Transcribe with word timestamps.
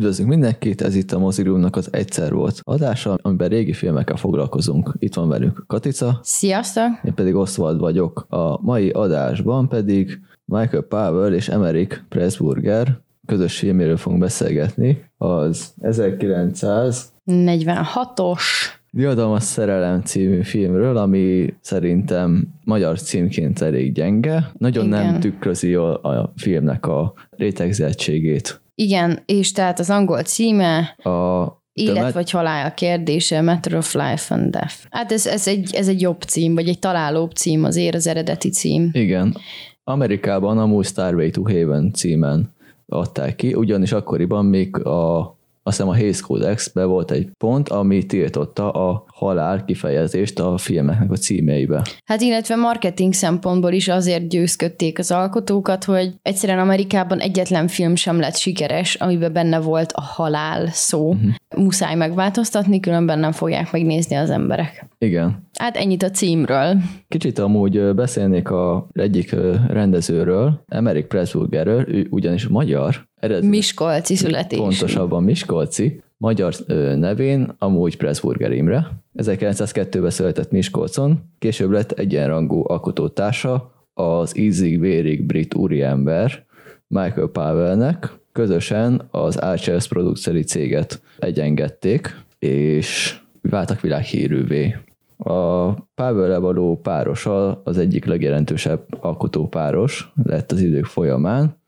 Üdvözlünk 0.00 0.30
mindenkit, 0.30 0.82
ez 0.82 0.94
itt 0.94 1.12
a 1.12 1.18
Mozirumnak 1.18 1.76
az 1.76 1.88
Egyszer 1.92 2.32
volt 2.32 2.60
adása, 2.62 3.18
amiben 3.22 3.48
régi 3.48 3.72
filmekkel 3.72 4.16
foglalkozunk. 4.16 4.94
Itt 4.98 5.14
van 5.14 5.28
velünk 5.28 5.64
Katica, 5.66 6.20
Sziasztok! 6.22 6.84
én 7.04 7.14
pedig 7.14 7.34
Oswald 7.34 7.80
vagyok. 7.80 8.26
A 8.28 8.62
mai 8.62 8.90
adásban 8.90 9.68
pedig 9.68 10.20
Michael 10.44 10.82
Powell 10.82 11.32
és 11.32 11.48
Emerick 11.48 12.04
Pressburger 12.08 13.00
közös 13.26 13.58
filméről 13.58 13.96
fogunk 13.96 14.20
beszélgetni. 14.20 15.04
Az 15.16 15.72
1900 15.80 17.12
46-os. 17.26 18.42
Diadalmas 18.90 19.42
szerelem 19.42 20.02
című 20.02 20.42
filmről, 20.42 20.96
ami 20.96 21.54
szerintem 21.60 22.48
magyar 22.64 23.00
címként 23.00 23.60
elég 23.60 23.92
gyenge. 23.92 24.50
Nagyon 24.58 24.86
Igen. 24.86 25.04
nem 25.04 25.20
tükrözi 25.20 25.74
a, 25.74 26.02
a 26.02 26.32
filmnek 26.36 26.86
a 26.86 27.12
rétegzettségét. 27.30 28.60
Igen, 28.80 29.22
és 29.26 29.52
tehát 29.52 29.78
az 29.78 29.90
angol 29.90 30.22
címe 30.22 30.78
A 31.02 31.58
Élet 31.72 32.12
vagy 32.12 32.30
halál 32.30 32.74
kérdése, 32.74 33.40
Matter 33.40 33.74
of 33.74 33.94
Life 33.94 34.34
and 34.34 34.50
Death. 34.50 34.74
Hát 34.90 35.12
ez, 35.12 35.26
ez, 35.26 35.48
egy, 35.48 35.74
ez 35.74 35.88
egy 35.88 36.00
jobb 36.00 36.22
cím, 36.22 36.54
vagy 36.54 36.68
egy 36.68 36.78
találóbb 36.78 37.30
cím 37.30 37.64
azért 37.64 37.94
az 37.94 38.06
eredeti 38.06 38.50
cím. 38.50 38.90
Igen. 38.92 39.36
Amerikában 39.84 40.58
amúgy 40.58 40.84
Starway 40.84 41.30
to 41.30 41.42
Haven 41.42 41.92
címen 41.92 42.54
adták 42.86 43.36
ki, 43.36 43.54
ugyanis 43.54 43.92
akkoriban 43.92 44.44
még 44.44 44.84
a 44.84 45.38
azt 45.70 45.78
hiszem 45.78 45.92
a 45.92 45.96
Hays 45.96 46.20
Codexben 46.20 46.88
volt 46.88 47.10
egy 47.10 47.28
pont, 47.38 47.68
ami 47.68 48.06
tiltotta 48.06 48.70
a 48.70 49.04
halál 49.14 49.64
kifejezést 49.64 50.38
a 50.38 50.58
filmeknek 50.58 51.10
a 51.10 51.16
címeibe. 51.16 51.82
Hát 52.04 52.20
illetve 52.20 52.56
marketing 52.56 53.12
szempontból 53.12 53.72
is 53.72 53.88
azért 53.88 54.28
győzködték 54.28 54.98
az 54.98 55.10
alkotókat, 55.10 55.84
hogy 55.84 56.14
egyszerűen 56.22 56.58
Amerikában 56.58 57.18
egyetlen 57.18 57.68
film 57.68 57.94
sem 57.94 58.20
lett 58.20 58.36
sikeres, 58.36 58.94
amiben 58.94 59.32
benne 59.32 59.60
volt 59.60 59.92
a 59.92 60.00
halál 60.00 60.68
szó. 60.70 61.08
Uh-huh. 61.08 61.30
Muszáj 61.56 61.94
megváltoztatni, 61.94 62.80
különben 62.80 63.18
nem 63.18 63.32
fogják 63.32 63.72
megnézni 63.72 64.16
az 64.16 64.30
emberek. 64.30 64.86
Igen. 64.98 65.48
Hát 65.58 65.76
ennyit 65.76 66.02
a 66.02 66.10
címről. 66.10 66.76
Kicsit 67.08 67.38
amúgy 67.38 67.94
beszélnék 67.94 68.50
a 68.50 68.88
egyik 68.92 69.36
rendezőről, 69.68 70.64
Emerick 70.68 71.08
Pressburgerről, 71.08 71.84
ő 71.88 72.06
ugyanis 72.10 72.48
magyar, 72.48 73.08
eredetileg 73.20 73.50
Miskolci 73.50 74.14
születés. 74.14 74.58
pontosabban 74.58 75.22
Miskolci, 75.22 76.02
magyar 76.16 76.54
nevén 76.96 77.54
amúgy 77.58 77.96
Pressburger 77.96 78.52
Imre. 78.52 78.86
1902-ben 79.16 80.10
született 80.10 80.50
Miskolcon, 80.50 81.20
később 81.38 81.70
lett 81.70 81.92
egyenrangú 81.92 82.62
alkotótársa 82.66 83.72
az 83.94 84.38
ízig-vérig 84.38 85.26
brit 85.26 85.54
úriember 85.54 86.44
Michael 86.86 87.26
Powellnek, 87.26 88.18
közösen 88.32 89.08
az 89.10 89.36
Archers 89.36 89.88
produkcioni 89.88 90.42
céget 90.42 91.02
egyengedték, 91.18 92.16
és 92.38 93.18
váltak 93.42 93.80
világhírűvé. 93.80 94.76
A 95.16 95.70
Powell 95.94 96.38
való 96.38 96.80
párosa 96.82 97.62
az 97.64 97.78
egyik 97.78 98.04
legjelentősebb 98.04 98.86
alkotópáros 99.00 100.12
lett 100.22 100.52
az 100.52 100.60
idők 100.60 100.84
folyamán, 100.84 101.59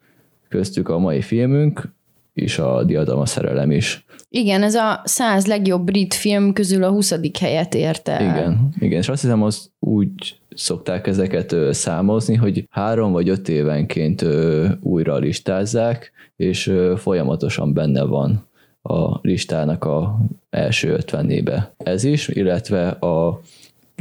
köztük 0.52 0.88
a 0.88 0.98
mai 0.98 1.20
filmünk, 1.20 1.92
és 2.34 2.58
a 2.58 2.84
Diadalma 2.84 3.26
szerelem 3.26 3.70
is. 3.70 4.04
Igen, 4.28 4.62
ez 4.62 4.74
a 4.74 5.00
száz 5.04 5.46
legjobb 5.46 5.84
brit 5.84 6.14
film 6.14 6.52
közül 6.52 6.84
a 6.84 6.90
20. 6.90 7.38
helyet 7.40 7.74
érte 7.74 8.18
el. 8.18 8.36
Igen, 8.36 8.68
igen, 8.78 8.98
és 8.98 9.08
azt 9.08 9.22
hiszem, 9.22 9.42
az 9.42 9.70
úgy 9.78 10.40
szokták 10.54 11.06
ezeket 11.06 11.52
ö, 11.52 11.72
számozni, 11.72 12.34
hogy 12.34 12.66
három 12.70 13.12
vagy 13.12 13.28
öt 13.28 13.48
évenként 13.48 14.22
ö, 14.22 14.68
újra 14.80 15.16
listázzák, 15.16 16.12
és 16.36 16.66
ö, 16.66 16.94
folyamatosan 16.96 17.72
benne 17.72 18.02
van 18.02 18.48
a 18.82 19.18
listának 19.20 19.84
a 19.84 20.18
első 20.50 20.90
ötvenébe. 20.92 21.74
Ez 21.76 22.04
is, 22.04 22.28
illetve 22.28 22.88
a 22.88 23.40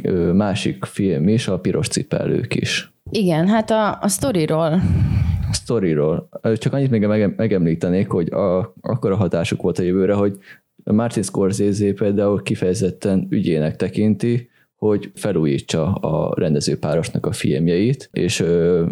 ö, 0.03 0.31
másik 0.31 0.85
film 0.85 1.28
is, 1.28 1.47
a 1.47 1.59
Piros 1.59 1.88
cipellők 1.88 2.56
is. 2.56 2.91
Igen, 3.12 3.47
hát 3.47 3.72
a, 3.72 3.97
a 4.01 4.07
sztoriról. 4.07 4.81
Sztoriról. 5.53 6.29
Csak 6.56 6.73
annyit 6.73 6.89
még 6.89 7.06
mege- 7.06 7.38
megemlítenék, 7.38 8.09
hogy 8.09 8.31
a, 8.31 8.73
akkora 8.81 9.16
hatásuk 9.16 9.62
volt 9.62 9.79
a 9.79 9.84
jövőre, 9.84 10.13
hogy 10.13 10.38
Martin 10.84 11.23
Scorsese 11.23 11.94
például 11.94 12.41
kifejezetten 12.41 13.28
ügyének 13.29 13.75
tekinti, 13.75 14.50
hogy 14.75 15.12
felújítsa 15.16 15.94
a 15.94 16.34
rendezőpárosnak 16.39 17.25
a 17.25 17.31
filmjeit, 17.31 18.09
és 18.12 18.44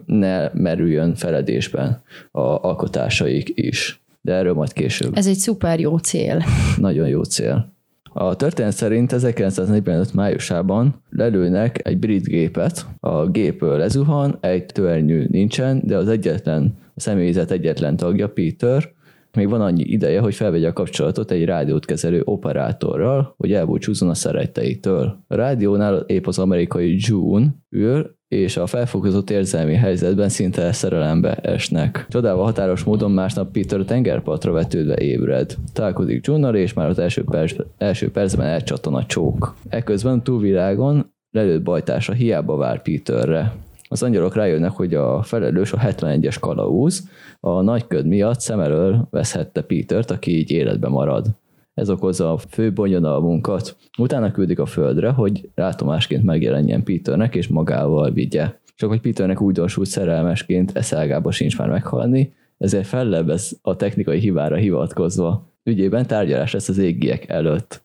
ne 0.06 0.50
merüljön 0.54 1.16
feledésben 1.16 2.02
a 2.32 2.40
alkotásaik 2.42 3.52
is. 3.54 4.02
De 4.22 4.34
erről 4.34 4.54
majd 4.54 4.74
később. 4.74 5.12
Ez 5.18 5.28
egy 5.28 5.36
szuper 5.36 5.80
jó 5.80 5.98
cél. 5.98 6.44
Nagyon 6.78 7.08
jó 7.08 7.24
cél. 7.24 7.74
A 8.22 8.36
történet 8.36 8.72
szerint 8.72 9.14
1945 9.14 10.14
májusában 10.14 11.02
lelőnek 11.10 11.88
egy 11.88 12.00
brit 12.00 12.28
gépet, 12.28 12.86
a 13.00 13.28
gép 13.28 13.62
lezuhan, 13.62 14.38
egy 14.42 14.66
törnyű 14.66 15.26
nincsen, 15.30 15.82
de 15.86 15.98
az 15.98 16.08
egyetlen, 16.08 16.78
a 16.96 17.00
személyzet 17.00 17.52
egyetlen 17.52 17.96
tagja, 17.96 18.30
Peter, 18.30 18.92
még 19.36 19.50
van 19.50 19.62
annyi 19.62 19.84
ideje, 19.84 20.20
hogy 20.20 20.36
felvegye 20.36 20.68
a 20.68 20.74
kapcsolatot 20.74 21.32
egy 21.32 21.46
rádiót 21.46 21.86
kezelő 21.86 22.22
operátorral, 22.26 23.34
hogy 23.38 23.54
elbúcsúzzon 23.54 24.10
a 24.10 24.14
szeretteitől. 24.14 25.24
A 25.28 25.36
rádiónál 25.36 25.98
épp 26.08 26.28
az 26.28 26.40
amerikai 26.40 26.98
June 27.00 27.48
ül, 27.70 28.18
és 28.28 28.58
a 28.58 28.66
felfokozott 28.66 29.30
érzelmi 29.30 29.74
helyzetben 29.74 30.30
szinte 30.30 30.72
szerelembe 30.72 31.36
esnek. 31.36 32.06
Csodával 32.10 32.44
határos 32.44 32.84
módon 32.84 33.12
másnap 33.12 33.52
Peter 33.52 33.80
tengerpartra 33.80 34.52
vetődve 34.52 34.96
ébred. 34.98 35.56
Találkozik 35.74 36.26
June-nal, 36.26 36.56
és 36.56 36.74
már 36.74 36.90
az 36.90 37.00
első, 37.00 37.24
perc, 37.24 37.54
első 37.78 38.12
percben 38.12 38.48
elcsattan 38.48 38.96
a 38.96 39.06
csók. 39.06 39.56
Ekközben 39.70 40.20
a 40.20 40.22
túlvilágon 40.22 41.14
lelőtt 41.32 41.64
bajtársa 41.64 42.14
hiába 42.14 42.56
vár 42.56 42.82
Peterre. 42.82 43.54
Az 43.92 44.04
angyalok 44.04 44.36
rájönnek, 44.36 44.72
hogy 44.72 44.94
a 44.94 45.22
felelős 45.22 45.74
a 45.74 45.78
71-es 45.78 46.36
kalauz 46.40 47.10
a 47.40 47.62
nagy 47.62 47.88
köd 47.88 48.06
miatt 48.06 48.40
szem 48.40 48.60
elől 48.60 49.08
veszhette 49.10 49.62
Petert, 49.62 50.12
aki 50.12 50.38
így 50.38 50.52
életbe 50.52 50.88
marad. 50.88 51.26
Ez 51.74 51.90
okozza 51.90 52.32
a 52.32 52.38
fő 52.38 52.74
bonyodalmunkat. 52.74 53.76
Utána 53.98 54.32
küldik 54.32 54.60
a 54.60 54.66
földre, 54.66 55.10
hogy 55.10 55.50
látomásként 55.56 56.24
megjelenjen 56.24 56.84
Peternek 56.84 57.36
és 57.36 57.48
magával 57.48 58.12
vigye. 58.12 58.54
Csak 58.76 58.90
hogy 58.90 59.02
Peternek 59.02 59.42
újdonsult 59.42 59.88
szerelmesként 59.88 60.72
eszelgába 60.78 61.32
sincs 61.32 61.58
már 61.58 61.70
meghalni, 61.70 62.34
ezért 62.58 62.88
fellebez 62.88 63.60
a 63.62 63.76
technikai 63.76 64.20
hibára 64.20 64.56
hivatkozva. 64.56 65.48
Ügyében 65.64 66.06
tárgyalás 66.06 66.54
lesz 66.54 66.70
az 66.70 66.78
égiek 66.78 67.30
előtt. 67.30 67.82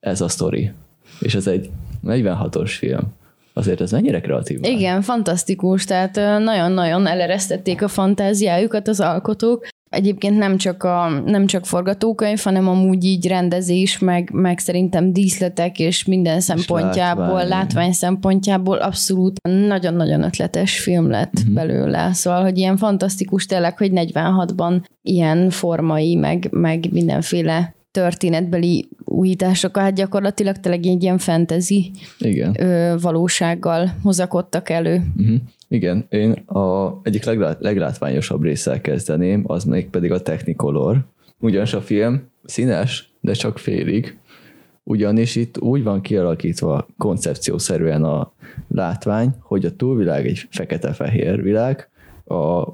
Ez 0.00 0.20
a 0.20 0.28
sztori. 0.28 0.72
És 1.20 1.34
ez 1.34 1.46
egy 1.46 1.70
46-os 2.04 2.74
film. 2.78 3.18
Azért 3.52 3.80
ez 3.80 3.90
mennyire 3.90 4.20
kreatív? 4.20 4.60
már? 4.60 4.70
Igen, 4.70 5.02
fantasztikus, 5.02 5.84
tehát 5.84 6.14
nagyon-nagyon 6.38 7.06
eleresztették 7.06 7.82
a 7.82 7.88
fantáziájukat 7.88 8.88
az 8.88 9.00
alkotók. 9.00 9.66
Egyébként 9.90 10.38
nem 10.38 10.56
csak, 10.56 10.82
a, 10.82 11.08
nem 11.24 11.46
csak 11.46 11.66
forgatókönyv, 11.66 12.40
hanem 12.42 12.68
amúgy 12.68 13.04
így 13.04 13.26
rendezés, 13.26 13.98
meg, 13.98 14.30
meg 14.32 14.58
szerintem 14.58 15.12
díszletek 15.12 15.78
és 15.78 16.04
minden 16.04 16.40
szempontjából, 16.40 17.24
látvány. 17.26 17.48
látvány. 17.48 17.92
szempontjából 17.92 18.76
abszolút 18.76 19.40
nagyon-nagyon 19.48 20.22
ötletes 20.22 20.78
film 20.78 21.10
lett 21.10 21.32
uh-huh. 21.38 21.54
belőle. 21.54 22.12
Szóval, 22.12 22.42
hogy 22.42 22.58
ilyen 22.58 22.76
fantasztikus 22.76 23.46
tényleg, 23.46 23.78
hogy 23.78 23.90
46-ban 23.94 24.82
ilyen 25.02 25.50
formai, 25.50 26.14
meg, 26.14 26.48
meg 26.50 26.88
mindenféle 26.92 27.74
történetbeli 27.90 28.88
újításokat, 29.10 29.82
hát 29.82 29.94
gyakorlatilag 29.94 30.56
tényleg 30.56 30.86
egy 30.86 31.02
ilyen 31.02 31.18
fantasy 31.18 31.90
Igen. 32.18 32.54
ö, 32.58 32.94
valósággal 33.00 33.94
hozakodtak 34.02 34.68
elő. 34.68 35.02
Uh-huh. 35.16 35.36
Igen, 35.68 36.06
én 36.08 36.32
a 36.32 36.98
egyik 37.02 37.24
leglát, 37.24 37.60
leglátványosabb 37.60 38.42
résszel 38.42 38.80
kezdeném, 38.80 39.44
az 39.46 39.64
még 39.64 39.88
pedig 39.88 40.12
a 40.12 40.22
Technicolor. 40.22 41.04
Ugyanis 41.40 41.72
a 41.72 41.80
film 41.80 42.28
színes, 42.44 43.12
de 43.20 43.32
csak 43.32 43.58
félig. 43.58 44.18
Ugyanis 44.82 45.36
itt 45.36 45.58
úgy 45.60 45.82
van 45.82 46.00
kialakítva 46.00 46.86
koncepciószerűen 46.98 48.04
a 48.04 48.32
látvány, 48.68 49.34
hogy 49.40 49.64
a 49.64 49.76
túlvilág 49.76 50.26
egy 50.26 50.46
fekete-fehér 50.50 51.42
világ, 51.42 51.88
a 52.26 52.66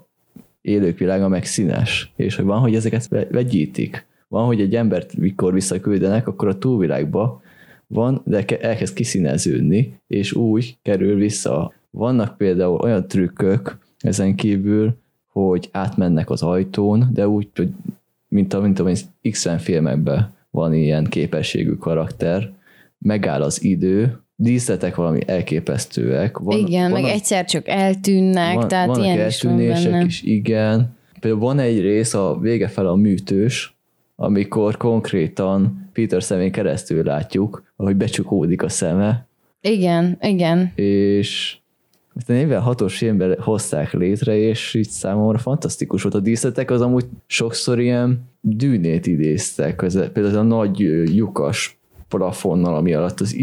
élők 0.61 0.99
világa 0.99 1.29
meg 1.29 1.45
színes, 1.45 2.13
és 2.17 2.37
hogy 2.37 2.45
van, 2.45 2.61
hogy 2.61 2.75
ezeket 2.75 3.09
ve- 3.09 3.31
vegyítik. 3.31 4.07
Van, 4.29 4.47
hogy 4.47 4.61
egy 4.61 4.75
embert 4.75 5.17
mikor 5.17 5.53
visszaküldenek, 5.53 6.29
akkor 6.29 6.49
a 6.49 6.59
túlvilágba 6.59 7.43
van, 7.87 8.21
de 8.25 8.45
ke- 8.45 8.63
elkezd 8.63 8.95
kiszíneződni, 8.95 10.01
és 10.07 10.33
úgy 10.33 10.77
kerül 10.83 11.15
vissza. 11.17 11.73
Vannak 11.91 12.37
például 12.37 12.79
olyan 12.81 13.07
trükkök 13.09 13.79
ezen 13.99 14.35
kívül, 14.35 14.95
hogy 15.33 15.69
átmennek 15.73 16.31
az 16.31 16.43
ajtón, 16.43 17.09
de 17.13 17.29
úgy, 17.29 17.49
hogy 17.55 17.69
mint 18.29 18.55
a, 18.55 18.61
mint 18.61 18.79
a 18.79 18.91
X-Men 19.31 19.59
filmekben 19.59 20.35
van 20.51 20.75
ilyen 20.75 21.05
képességű 21.05 21.73
karakter, 21.73 22.53
megáll 22.99 23.43
az 23.43 23.65
idő, 23.65 24.21
díszletek 24.37 24.95
valami 24.95 25.21
elképesztőek. 25.27 26.39
Van, 26.39 26.59
Igen, 26.59 26.91
meg 26.91 27.01
vannak- 27.01 27.17
egyszer 27.17 27.45
csak 27.45 27.69
eltűnnek, 27.69 28.55
van, 28.55 28.69
tehát 28.69 28.87
vannak 28.87 29.05
ilyen 29.05 29.27
is 29.27 29.43
van 29.43 29.53
eltűnések 29.53 29.91
benne. 29.91 30.05
is, 30.05 30.23
igen. 30.23 30.95
Például 31.21 31.43
van 31.43 31.59
egy 31.59 31.81
rész 31.81 32.15
a 32.15 32.39
vége 32.41 32.69
fel 32.69 32.87
a 32.87 32.95
műtős, 32.95 33.76
amikor 34.17 34.77
konkrétan 34.77 35.89
Peter 35.93 36.23
szemén 36.23 36.53
keresztül 36.53 37.05
látjuk, 37.05 37.73
ahogy 37.77 37.97
becsukódik 37.97 38.63
a 38.63 38.69
szeme, 38.69 39.27
Igen, 39.61 40.19
igen. 40.21 40.73
és 40.75 41.57
a 42.15 42.33
46-os 42.33 42.95
filmben 42.97 43.37
hozták 43.41 43.93
létre, 43.93 44.37
és 44.37 44.75
így 44.75 44.89
számomra 44.89 45.39
fantasztikus 45.39 46.03
volt. 46.03 46.15
A 46.15 46.21
díszletek 46.21 46.71
az 46.71 46.81
amúgy 46.81 47.05
sokszor 47.27 47.81
ilyen 47.81 48.21
dűnét 48.41 49.07
idéztek, 49.07 49.77
például 50.13 50.37
a 50.37 50.43
nagy 50.43 50.79
lyukas 51.15 51.79
plafonnal, 52.09 52.75
ami 52.75 52.95
alatt 52.95 53.21
az 53.21 53.37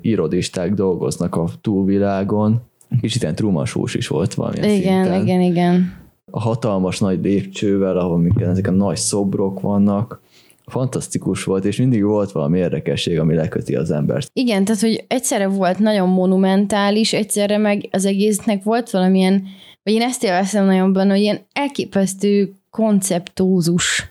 irodisták 0.00 0.74
dolgoznak 0.74 1.36
a 1.36 1.48
túlvilágon. 1.60 2.60
Kicsit 3.00 3.22
ilyen 3.22 3.34
Truman 3.34 3.66
Show-s 3.66 3.94
is 3.94 4.08
volt 4.08 4.34
valamilyen 4.34 4.68
Igen, 4.68 5.04
szinten. 5.04 5.22
igen, 5.22 5.40
igen. 5.40 6.01
A 6.30 6.40
hatalmas 6.40 6.98
nagy 6.98 7.22
lépcsővel, 7.22 7.96
ahol 7.96 8.12
amiken 8.12 8.48
ezek 8.48 8.66
a 8.66 8.70
nagy 8.70 8.96
szobrok 8.96 9.60
vannak, 9.60 10.20
fantasztikus 10.66 11.44
volt, 11.44 11.64
és 11.64 11.76
mindig 11.76 12.04
volt 12.04 12.32
valami 12.32 12.58
érdekesség, 12.58 13.18
ami 13.18 13.34
leköti 13.34 13.74
az 13.74 13.90
embert. 13.90 14.30
Igen, 14.32 14.64
tehát, 14.64 14.80
hogy 14.80 15.04
egyszerre 15.08 15.46
volt 15.46 15.78
nagyon 15.78 16.08
monumentális, 16.08 17.12
egyszerre 17.12 17.58
meg 17.58 17.88
az 17.90 18.04
egésznek 18.04 18.62
volt 18.62 18.90
valamilyen, 18.90 19.44
vagy 19.82 19.92
én 19.92 20.02
ezt 20.02 20.24
élveztem 20.24 20.64
nagyon 20.64 20.92
benne, 20.92 21.10
hogy 21.10 21.20
ilyen 21.20 21.40
elképesztő 21.52 22.54
konceptózus 22.70 24.04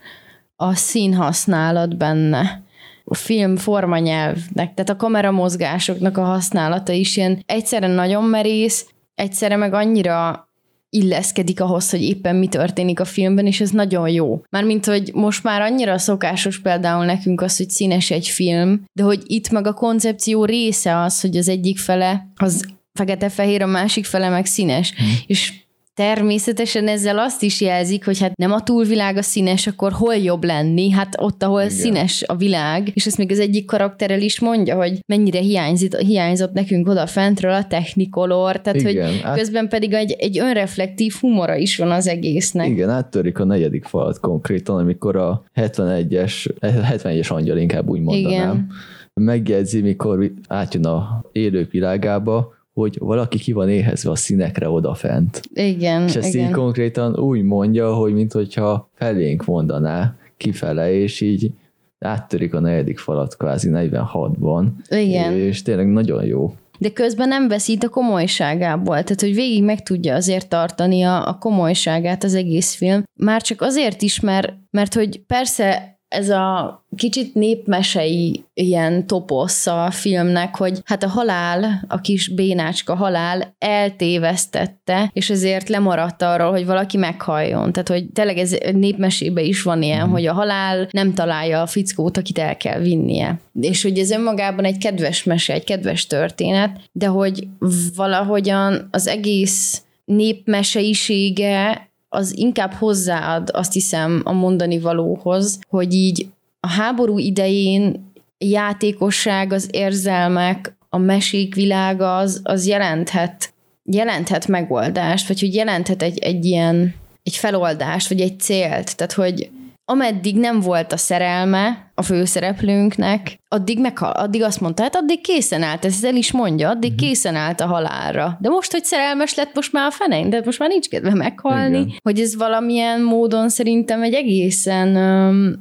a 0.55 0.75
színhasználat 0.75 1.97
benne 1.97 2.63
a 3.03 3.15
film 3.15 3.55
formanyelvnek, 3.55 4.73
tehát 4.73 4.89
a 4.89 4.95
kameramozgásoknak 4.95 6.17
a 6.17 6.23
használata 6.23 6.91
is 6.91 7.17
ilyen 7.17 7.43
egyszerre 7.45 7.87
nagyon 7.87 8.23
merész, 8.23 8.89
egyszerre 9.15 9.55
meg 9.55 9.73
annyira 9.73 10.49
illeszkedik 10.93 11.61
ahhoz, 11.61 11.89
hogy 11.89 12.01
éppen 12.01 12.35
mi 12.35 12.47
történik 12.47 12.99
a 12.99 13.05
filmben, 13.05 13.45
és 13.45 13.61
ez 13.61 13.69
nagyon 13.69 14.09
jó. 14.09 14.41
Mármint, 14.49 14.85
hogy 14.85 15.11
most 15.13 15.43
már 15.43 15.61
annyira 15.61 15.97
szokásos 15.97 16.61
például 16.61 17.05
nekünk 17.05 17.41
az, 17.41 17.57
hogy 17.57 17.69
színes 17.69 18.11
egy 18.11 18.27
film, 18.27 18.83
de 18.93 19.03
hogy 19.03 19.21
itt 19.25 19.49
meg 19.49 19.67
a 19.67 19.73
koncepció 19.73 20.45
része 20.45 20.97
az, 20.97 21.21
hogy 21.21 21.37
az 21.37 21.47
egyik 21.47 21.79
fele 21.79 22.31
az 22.35 22.65
fekete-fehér, 22.93 23.61
a 23.61 23.65
másik 23.65 24.05
fele 24.05 24.29
meg 24.29 24.45
színes. 24.45 24.93
Hmm. 24.95 25.17
És 25.25 25.53
természetesen 25.93 26.87
ezzel 26.87 27.19
azt 27.19 27.43
is 27.43 27.61
jelzik, 27.61 28.05
hogy 28.05 28.19
hát 28.19 28.35
nem 28.35 28.51
a 28.51 28.63
túlvilág 28.63 29.17
a 29.17 29.21
színes, 29.21 29.67
akkor 29.67 29.91
hol 29.91 30.15
jobb 30.15 30.43
lenni? 30.43 30.89
Hát 30.89 31.15
ott, 31.17 31.43
ahol 31.43 31.61
Igen. 31.61 31.71
színes 31.71 32.23
a 32.27 32.35
világ, 32.35 32.91
és 32.93 33.05
ezt 33.05 33.17
még 33.17 33.31
az 33.31 33.39
egyik 33.39 33.65
karakterrel 33.65 34.21
is 34.21 34.39
mondja, 34.39 34.75
hogy 34.75 34.99
mennyire 35.05 35.39
hiányzott, 35.39 35.97
hiányzott 35.97 36.53
nekünk 36.53 36.87
oda 36.87 37.07
fentről 37.07 37.53
a 37.53 37.65
technikolor, 37.67 38.61
tehát 38.61 38.81
Igen, 38.81 39.05
hogy 39.05 39.21
át- 39.23 39.37
közben 39.37 39.69
pedig 39.69 39.93
egy, 39.93 40.11
egy 40.11 40.39
önreflektív 40.39 41.13
humora 41.19 41.55
is 41.55 41.77
van 41.77 41.91
az 41.91 42.07
egésznek. 42.07 42.67
Igen, 42.67 42.89
áttörik 42.89 43.39
a 43.39 43.43
negyedik 43.43 43.85
falat 43.85 44.19
konkrétan, 44.19 44.77
amikor 44.77 45.15
a 45.15 45.43
71-es, 45.55 46.47
71-es 46.61 47.31
angyal 47.31 47.57
inkább 47.57 47.89
úgy 47.89 48.01
mondanám, 48.01 48.53
Igen. 48.53 48.67
megjegyzi, 49.13 49.81
mikor 49.81 50.31
átjön 50.47 50.85
a 50.85 51.23
élők 51.31 51.71
világába, 51.71 52.53
hogy 52.73 52.97
valaki 52.99 53.37
ki 53.37 53.51
van 53.51 53.69
éhezve 53.69 54.11
a 54.11 54.15
színekre 54.15 54.69
odafent. 54.69 55.41
Igen, 55.53 56.03
És 56.03 56.15
ezt 56.15 56.33
igen. 56.33 56.47
így 56.47 56.53
konkrétan 56.53 57.19
úgy 57.19 57.41
mondja, 57.41 57.93
hogy 57.93 58.13
mintha 58.13 58.89
felénk 58.93 59.45
mondaná 59.45 60.15
kifele, 60.37 60.93
és 60.93 61.21
így 61.21 61.51
áttörik 61.99 62.53
a 62.53 62.59
negyedik 62.59 62.99
falat 62.99 63.37
kvázi 63.37 63.69
46-ban. 63.73 64.65
Igen. 64.89 65.33
És 65.33 65.61
tényleg 65.61 65.87
nagyon 65.87 66.25
jó. 66.25 66.53
de 66.79 66.89
közben 66.89 67.27
nem 67.27 67.47
veszít 67.47 67.83
a 67.83 67.89
komolyságából, 67.89 69.03
tehát 69.03 69.21
hogy 69.21 69.35
végig 69.35 69.63
meg 69.63 69.83
tudja 69.83 70.15
azért 70.15 70.49
tartani 70.49 71.01
a, 71.01 71.27
a 71.27 71.37
komolyságát 71.37 72.23
az 72.23 72.35
egész 72.35 72.75
film. 72.75 73.03
Már 73.19 73.41
csak 73.41 73.61
azért 73.61 74.01
is, 74.01 74.19
mert, 74.19 74.53
mert 74.71 74.93
hogy 74.93 75.21
persze 75.27 75.99
ez 76.11 76.29
a 76.29 76.83
kicsit 76.95 77.33
népmesei 77.33 78.43
ilyen 78.53 79.07
toposz 79.07 79.67
a 79.67 79.91
filmnek, 79.91 80.55
hogy 80.55 80.81
hát 80.85 81.03
a 81.03 81.07
halál, 81.07 81.85
a 81.87 82.01
kis 82.01 82.27
bénácska 82.27 82.95
halál 82.95 83.55
eltévesztette, 83.59 85.09
és 85.13 85.29
ezért 85.29 85.69
lemaradt 85.69 86.21
arról, 86.21 86.51
hogy 86.51 86.65
valaki 86.65 86.97
meghalljon. 86.97 87.71
Tehát, 87.71 87.87
hogy 87.87 88.05
tényleg 88.05 88.37
ez 88.37 88.55
népmesébe 88.73 89.41
is 89.41 89.61
van 89.61 89.81
ilyen, 89.81 90.09
hogy 90.09 90.25
a 90.25 90.33
halál 90.33 90.87
nem 90.91 91.13
találja 91.13 91.61
a 91.61 91.67
fickót, 91.67 92.17
akit 92.17 92.37
el 92.37 92.57
kell 92.57 92.79
vinnie. 92.79 93.39
És 93.61 93.83
hogy 93.83 93.99
ez 93.99 94.11
önmagában 94.11 94.65
egy 94.65 94.77
kedves 94.77 95.23
mese, 95.23 95.53
egy 95.53 95.63
kedves 95.63 96.07
történet, 96.07 96.79
de 96.91 97.07
hogy 97.07 97.47
valahogyan 97.95 98.87
az 98.91 99.07
egész 99.07 99.83
népmeseisége 100.05 101.89
az 102.13 102.37
inkább 102.37 102.73
hozzáad, 102.73 103.49
azt 103.53 103.73
hiszem, 103.73 104.21
a 104.23 104.31
mondani 104.31 104.79
valóhoz, 104.79 105.59
hogy 105.67 105.93
így 105.93 106.27
a 106.59 106.67
háború 106.67 107.17
idején 107.17 108.11
játékosság, 108.37 109.53
az 109.53 109.67
érzelmek, 109.71 110.75
a 110.89 110.97
mesék 110.97 111.55
világa 111.55 112.17
az, 112.17 112.41
az 112.43 112.67
jelenthet, 112.67 113.53
jelenthet 113.83 114.47
megoldást, 114.47 115.27
vagy 115.27 115.39
hogy 115.39 115.55
jelenthet 115.55 116.01
egy, 116.01 116.19
egy 116.19 116.45
ilyen 116.45 116.95
egy 117.23 117.35
feloldást, 117.35 118.07
vagy 118.07 118.21
egy 118.21 118.39
célt. 118.39 118.97
Tehát, 118.97 119.13
hogy 119.13 119.49
ameddig 119.91 120.35
nem 120.35 120.59
volt 120.59 120.93
a 120.93 120.97
szerelme 120.97 121.91
a 121.95 122.01
főszereplőnknek, 122.01 123.39
addig, 123.47 123.79
meg, 123.79 123.97
addig 123.99 124.43
azt 124.43 124.61
mondta, 124.61 124.83
hát 124.83 124.95
addig 124.95 125.21
készen 125.21 125.63
állt, 125.63 125.85
ezt 125.85 126.05
el 126.05 126.15
is 126.15 126.31
mondja, 126.31 126.69
addig 126.69 126.91
uh-huh. 126.91 127.07
készen 127.07 127.35
állt 127.35 127.61
a 127.61 127.65
halálra. 127.65 128.37
De 128.41 128.49
most, 128.49 128.71
hogy 128.71 128.83
szerelmes 128.83 129.35
lett, 129.35 129.55
most 129.55 129.71
már 129.71 129.87
a 129.87 129.91
fenény, 129.91 130.29
de 130.29 130.41
most 130.45 130.59
már 130.59 130.69
nincs 130.69 130.89
kedve 130.89 131.13
meghalni, 131.13 131.77
Igen. 131.77 131.93
hogy 132.03 132.19
ez 132.19 132.35
valamilyen 132.35 133.01
módon 133.01 133.49
szerintem 133.49 134.01
egy 134.01 134.13
egészen, 134.13 134.95
öm, 134.95 135.59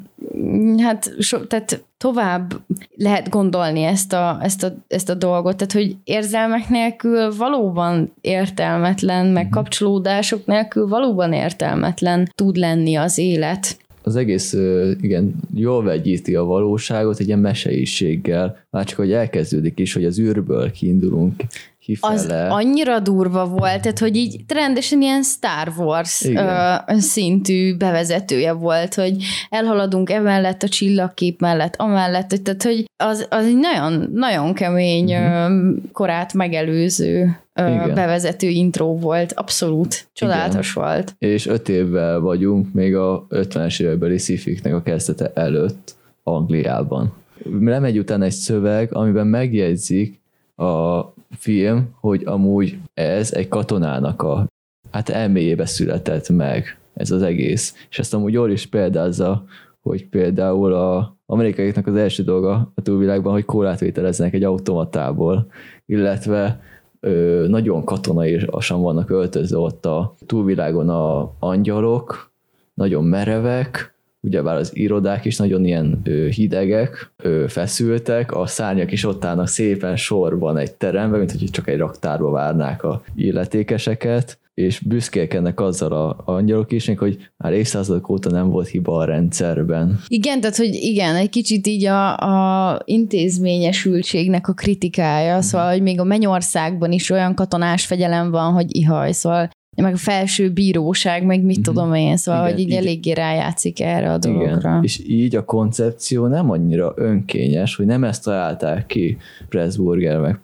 hát 0.79 1.12
so, 1.19 1.38
tehát 1.47 1.85
tovább 1.97 2.53
lehet 2.97 3.29
gondolni 3.29 3.82
ezt 3.82 4.12
a, 4.12 4.38
ezt, 4.43 4.62
a, 4.62 4.73
ezt 4.88 5.09
a 5.09 5.15
dolgot, 5.15 5.56
tehát 5.56 5.73
hogy 5.73 5.97
érzelmek 6.05 6.69
nélkül 6.69 7.37
valóban 7.37 8.12
értelmetlen, 8.21 9.27
meg 9.27 9.49
kapcsolódások 9.49 10.47
nélkül 10.47 10.88
valóban 10.88 11.32
értelmetlen 11.32 12.32
tud 12.35 12.56
lenni 12.56 12.94
az 12.94 13.19
élet. 13.19 13.79
Az 14.10 14.16
egész, 14.16 14.52
igen, 15.00 15.34
jól 15.54 15.82
vegyíti 15.82 16.34
a 16.34 16.44
valóságot 16.44 17.18
egy 17.18 17.26
ilyen 17.26 17.38
meseiséggel, 17.38 18.66
már 18.70 18.84
csak 18.84 18.98
hogy 18.98 19.12
elkezdődik 19.12 19.79
is, 19.79 19.93
hogy 19.93 20.05
az 20.05 20.19
űrből 20.19 20.70
kiindulunk 20.70 21.34
kifele. 21.81 22.13
Az 22.13 22.27
annyira 22.51 23.01
durva 23.01 23.46
volt, 23.46 23.81
tehát 23.81 23.99
hogy 23.99 24.17
így 24.17 24.41
rendesen 24.49 25.03
ilyen 25.03 25.22
Star 25.22 25.72
Wars 25.77 26.20
Igen. 26.20 26.46
ö, 26.46 26.99
szintű 26.99 27.77
bevezetője 27.77 28.53
volt, 28.53 28.94
hogy 28.94 29.17
elhaladunk 29.51 30.10
emellett 30.10 30.63
a 30.63 30.69
csillagkép 30.69 31.41
mellett, 31.41 31.75
amellett, 31.77 32.31
hogy- 32.31 32.43
tehát 32.43 32.63
hogy 32.63 32.84
az, 32.96 33.27
az 33.31 33.44
egy 33.44 33.58
nagyon, 33.58 34.10
nagyon 34.15 34.55
kemény 34.55 35.15
uh-huh. 35.15 35.75
korát 35.93 36.32
megelőző 36.32 37.39
Igen. 37.55 37.94
bevezető 37.94 38.49
intro 38.49 38.99
volt, 38.99 39.32
abszolút 39.32 40.08
csodálatos 40.13 40.72
volt. 40.72 41.15
És 41.19 41.46
öt 41.46 41.69
évvel 41.69 42.20
vagyunk 42.20 42.72
még 42.72 42.96
a 42.96 43.27
50-es 43.31 43.81
évekbeli 43.81 44.19
szifiknek 44.19 44.75
a 44.75 44.82
kezdete 44.82 45.31
előtt 45.34 45.94
Angliában. 46.22 47.13
Lemegy 47.60 47.99
utána 47.99 48.25
egy 48.25 48.31
szöveg, 48.31 48.94
amiben 48.94 49.27
megjegyzik 49.27 50.20
a 50.56 51.01
film, 51.39 51.94
hogy 52.01 52.22
amúgy 52.25 52.79
ez 52.94 53.32
egy 53.32 53.49
katonának 53.49 54.22
a 54.22 54.46
hát 54.91 55.08
elméjébe 55.08 55.67
született 55.67 56.29
meg 56.29 56.79
ez 56.94 57.10
az 57.10 57.22
egész. 57.22 57.75
És 57.91 57.99
ezt 57.99 58.15
amúgy 58.15 58.32
jól 58.32 58.51
is 58.51 58.67
példázza, 58.67 59.44
hogy 59.81 60.08
például 60.08 60.72
a 60.75 61.17
amerikaiaknak 61.27 61.87
az 61.87 61.96
első 61.96 62.22
dolga 62.22 62.72
a 62.75 62.82
túlvilágban, 62.82 63.32
hogy 63.32 63.44
kólát 63.44 63.81
vételeznek 63.81 64.34
egy 64.34 64.44
automatából, 64.44 65.46
illetve 65.87 66.60
ö, 67.01 67.44
nagyon 67.49 67.84
katonaiasan 67.84 68.82
vannak 68.82 69.10
öltözve 69.10 69.58
ott 69.58 69.87
a 69.87 70.15
túlvilágon 70.27 70.89
a 70.89 71.32
angyalok, 71.39 72.31
nagyon 72.75 73.05
merevek, 73.05 73.94
ugyebár 74.20 74.56
az 74.56 74.77
irodák 74.77 75.24
is 75.24 75.36
nagyon 75.36 75.65
ilyen 75.65 76.03
hidegek, 76.31 77.12
feszültek, 77.46 78.32
a 78.32 78.46
szárnyak 78.46 78.93
is 78.93 79.05
ott 79.05 79.24
állnak 79.24 79.48
szépen 79.48 79.96
sorban 79.96 80.56
egy 80.56 80.72
teremben, 80.72 81.19
mint 81.19 81.31
hogy 81.31 81.50
csak 81.50 81.69
egy 81.69 81.79
raktárba 81.79 82.31
várnák 82.31 82.82
a 82.82 83.03
illetékeseket, 83.15 84.39
és 84.55 84.81
büszkélkednek 84.81 85.60
azzal 85.60 85.93
a 85.93 86.22
angyalok 86.24 86.72
is, 86.72 86.93
hogy 86.96 87.31
már 87.36 87.53
évszázadok 87.53 88.08
óta 88.08 88.31
nem 88.31 88.50
volt 88.50 88.69
hiba 88.69 88.96
a 88.96 89.05
rendszerben. 89.05 90.00
Igen, 90.06 90.41
tehát 90.41 90.56
hogy 90.56 90.74
igen, 90.74 91.17
egy 91.17 91.29
kicsit 91.29 91.67
így 91.67 91.84
a, 91.84 92.17
a 92.17 92.81
intézményesültségnek 92.84 94.48
a 94.48 94.53
kritikája, 94.53 95.43
szóval, 95.43 95.70
hogy 95.70 95.82
még 95.82 96.00
a 96.00 96.05
mennyországban 96.05 96.93
is 96.93 97.10
olyan 97.10 97.34
katonás 97.34 97.86
fegyelem 97.86 98.31
van, 98.31 98.53
hogy 98.53 98.77
ihaj, 98.77 99.12
szóval 99.12 99.50
meg 99.81 99.93
a 99.93 99.96
felső 99.96 100.51
bíróság, 100.51 101.25
meg 101.25 101.43
mit 101.43 101.56
Mhm. 101.56 101.65
tudom 101.65 101.94
én, 101.94 102.17
szóval, 102.17 102.41
Igen, 102.41 102.53
hogy 102.53 102.60
így, 102.63 102.70
így- 102.70 102.77
eléggé 102.77 103.13
rájátszik 103.13 103.81
erre 103.81 104.13
a 104.13 104.19
dologra. 104.19 104.56
Igen. 104.56 104.81
És 104.82 105.01
így 105.08 105.37
a 105.37 105.44
koncepció 105.44 106.27
nem 106.27 106.51
annyira 106.51 106.93
önkényes, 106.96 107.77
hogy 107.77 107.87
nem 107.87 108.05
ezt 108.05 108.25
találták 108.25 108.87
ki 108.87 109.17
Pressburger 109.49 110.19
meg 110.20 110.39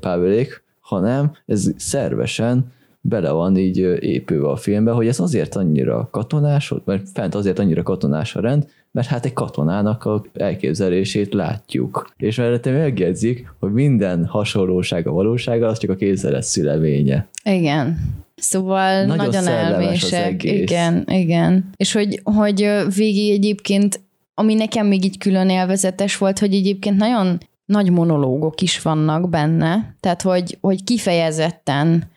Pavelék, 0.00 0.62
hanem 0.80 1.32
ez 1.46 1.70
szervesen 1.76 2.72
bele 3.04 3.30
van 3.30 3.56
így 3.56 3.78
épülve 4.00 4.48
a 4.48 4.56
filmbe, 4.56 4.90
hogy 4.90 5.06
ez 5.06 5.20
azért 5.20 5.54
annyira 5.56 6.08
katonás, 6.12 6.72
mert 6.84 7.08
fent 7.14 7.34
azért 7.34 7.58
annyira 7.58 7.82
katonás 7.82 8.36
a 8.36 8.40
rend, 8.40 8.66
mert 8.90 9.06
hát 9.08 9.24
egy 9.24 9.32
katonának 9.32 10.04
a 10.04 10.24
elképzelését 10.34 11.34
látjuk. 11.34 12.12
És 12.16 12.36
mellette 12.36 12.70
megjegyzik, 12.70 13.52
hogy 13.58 13.72
minden 13.72 14.24
hasonlóság 14.26 15.06
a 15.06 15.12
valósággal, 15.12 15.68
az 15.68 15.78
csak 15.78 15.90
a 15.90 15.94
képzelet 15.94 16.42
szüleménye. 16.42 17.26
Igen. 17.44 17.98
Szóval 18.42 19.04
nagyon, 19.04 19.26
nagyon 19.26 19.46
elmések. 19.46 20.44
Igen, 20.44 21.04
igen. 21.06 21.70
És 21.76 21.92
hogy, 21.92 22.20
hogy 22.22 22.70
végig 22.96 23.30
egyébként, 23.30 24.00
ami 24.34 24.54
nekem 24.54 24.86
még 24.86 25.04
így 25.04 25.18
külön 25.18 25.48
élvezetes 25.48 26.16
volt, 26.16 26.38
hogy 26.38 26.54
egyébként 26.54 26.96
nagyon 26.96 27.38
nagy 27.64 27.90
monológok 27.90 28.60
is 28.60 28.82
vannak 28.82 29.28
benne, 29.28 29.96
tehát 30.00 30.22
hogy, 30.22 30.58
hogy 30.60 30.84
kifejezetten 30.84 32.10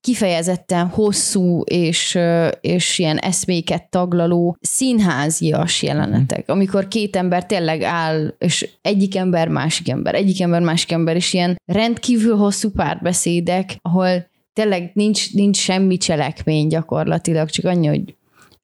kifejezetten 0.00 0.86
hosszú 0.86 1.60
és, 1.60 2.18
és 2.60 2.98
ilyen 2.98 3.16
eszméket 3.16 3.90
taglaló 3.90 4.56
színházias 4.60 5.82
jelenetek, 5.82 6.46
mhm. 6.46 6.56
amikor 6.56 6.88
két 6.88 7.16
ember 7.16 7.46
tényleg 7.46 7.82
áll, 7.82 8.34
és 8.38 8.68
egyik 8.82 9.16
ember, 9.16 9.48
másik 9.48 9.88
ember, 9.88 10.14
egyik 10.14 10.40
ember, 10.40 10.60
másik 10.60 10.92
ember, 10.92 11.16
és 11.16 11.32
ilyen 11.32 11.60
rendkívül 11.64 12.36
hosszú 12.36 12.70
párbeszédek, 12.70 13.76
ahol 13.82 14.29
tényleg 14.60 14.90
nincs, 14.94 15.34
nincs 15.34 15.56
semmi 15.56 15.96
cselekmény 15.96 16.66
gyakorlatilag, 16.66 17.48
csak 17.48 17.64
annyi, 17.64 17.86
hogy 17.86 18.14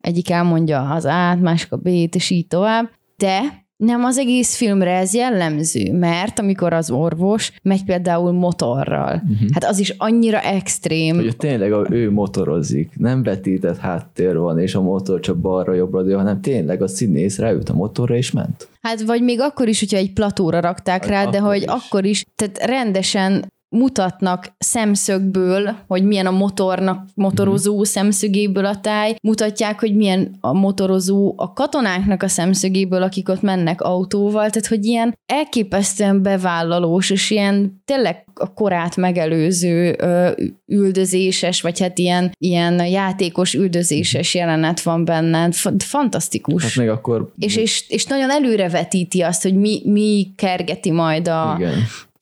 egyik 0.00 0.30
elmondja 0.30 0.90
az 0.90 1.06
át, 1.06 1.40
másik 1.40 1.72
a 1.72 1.76
B-t, 1.76 2.14
és 2.14 2.30
így 2.30 2.46
tovább, 2.46 2.90
de 3.16 3.64
nem 3.76 4.04
az 4.04 4.18
egész 4.18 4.56
filmre 4.56 4.96
ez 4.96 5.14
jellemző, 5.14 5.92
mert 5.92 6.38
amikor 6.38 6.72
az 6.72 6.90
orvos 6.90 7.52
megy 7.62 7.84
például 7.84 8.32
motorral, 8.32 9.22
uh-huh. 9.24 9.48
hát 9.52 9.64
az 9.64 9.78
is 9.78 9.94
annyira 9.98 10.40
extrém. 10.40 11.14
Hogy 11.14 11.36
tényleg 11.36 11.72
a, 11.72 11.86
ő 11.90 12.10
motorozik, 12.10 12.92
nem 12.96 13.22
vetített 13.22 13.78
háttér 13.78 14.38
van, 14.38 14.58
és 14.58 14.74
a 14.74 14.82
motor 14.82 15.20
csak 15.20 15.36
balra-jobbra, 15.36 16.16
hanem 16.16 16.40
tényleg 16.40 16.82
a 16.82 16.88
színész 16.88 17.38
ráült 17.38 17.68
a 17.68 17.74
motorra 17.74 18.16
és 18.16 18.30
ment. 18.30 18.68
Hát 18.80 19.02
vagy 19.02 19.22
még 19.22 19.40
akkor 19.40 19.68
is, 19.68 19.78
hogyha 19.78 19.96
egy 19.96 20.12
platóra 20.12 20.60
rakták 20.60 21.06
rá, 21.06 21.26
de 21.26 21.38
hogy 21.38 21.62
is. 21.62 21.66
akkor 21.66 22.04
is, 22.04 22.24
tehát 22.34 22.58
rendesen 22.58 23.54
mutatnak 23.68 24.54
szemszögből, 24.58 25.76
hogy 25.86 26.04
milyen 26.04 26.26
a 26.26 26.30
motornak, 26.30 27.06
motorozó 27.14 27.74
mm-hmm. 27.74 27.82
szemszögéből 27.82 28.64
a 28.64 28.80
táj, 28.80 29.16
mutatják, 29.22 29.80
hogy 29.80 29.94
milyen 29.94 30.36
a 30.40 30.52
motorozó 30.52 31.34
a 31.36 31.52
katonáknak 31.52 32.22
a 32.22 32.28
szemszögéből, 32.28 33.02
akik 33.02 33.28
ott 33.28 33.42
mennek 33.42 33.80
autóval, 33.80 34.50
tehát 34.50 34.66
hogy 34.66 34.84
ilyen 34.84 35.18
elképesztően 35.26 36.22
bevállalós, 36.22 37.10
és 37.10 37.30
ilyen 37.30 37.82
tényleg 37.84 38.24
a 38.34 38.52
korát 38.52 38.96
megelőző 38.96 39.96
ö, 39.98 40.30
üldözéses, 40.66 41.60
vagy 41.60 41.80
hát 41.80 41.98
ilyen, 41.98 42.32
ilyen 42.38 42.86
játékos 42.86 43.54
üldözéses 43.54 44.34
jelenet 44.34 44.80
van 44.80 45.04
benne. 45.04 45.48
Fantasztikus. 45.78 46.62
Hát 46.62 46.76
még 46.76 46.88
akkor... 46.88 47.32
És, 47.38 47.56
és, 47.56 47.84
és 47.88 48.04
nagyon 48.04 48.30
előrevetíti 48.30 49.20
azt, 49.20 49.42
hogy 49.42 49.54
mi, 49.54 49.82
mi 49.84 50.32
kergeti 50.36 50.90
majd 50.90 51.28
a, 51.28 51.54
Igen 51.58 51.74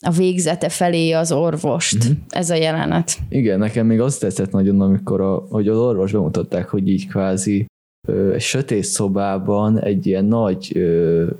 a 0.04 0.10
végzete 0.10 0.68
felé 0.68 1.10
az 1.10 1.32
orvost, 1.32 1.96
uh-huh. 1.96 2.16
ez 2.28 2.50
a 2.50 2.54
jelenet. 2.54 3.18
Igen, 3.28 3.58
nekem 3.58 3.86
még 3.86 4.00
azt 4.00 4.20
tetszett 4.20 4.50
nagyon, 4.50 4.80
amikor 4.80 5.20
a, 5.20 5.46
hogy 5.48 5.68
az 5.68 5.78
orvos 5.78 6.12
bemutatták, 6.12 6.68
hogy 6.68 6.88
így 6.88 7.08
kvázi 7.08 7.66
egy 8.32 8.40
sötét 8.40 8.84
szobában 8.84 9.80
egy 9.80 10.06
ilyen 10.06 10.24
nagy, 10.24 10.72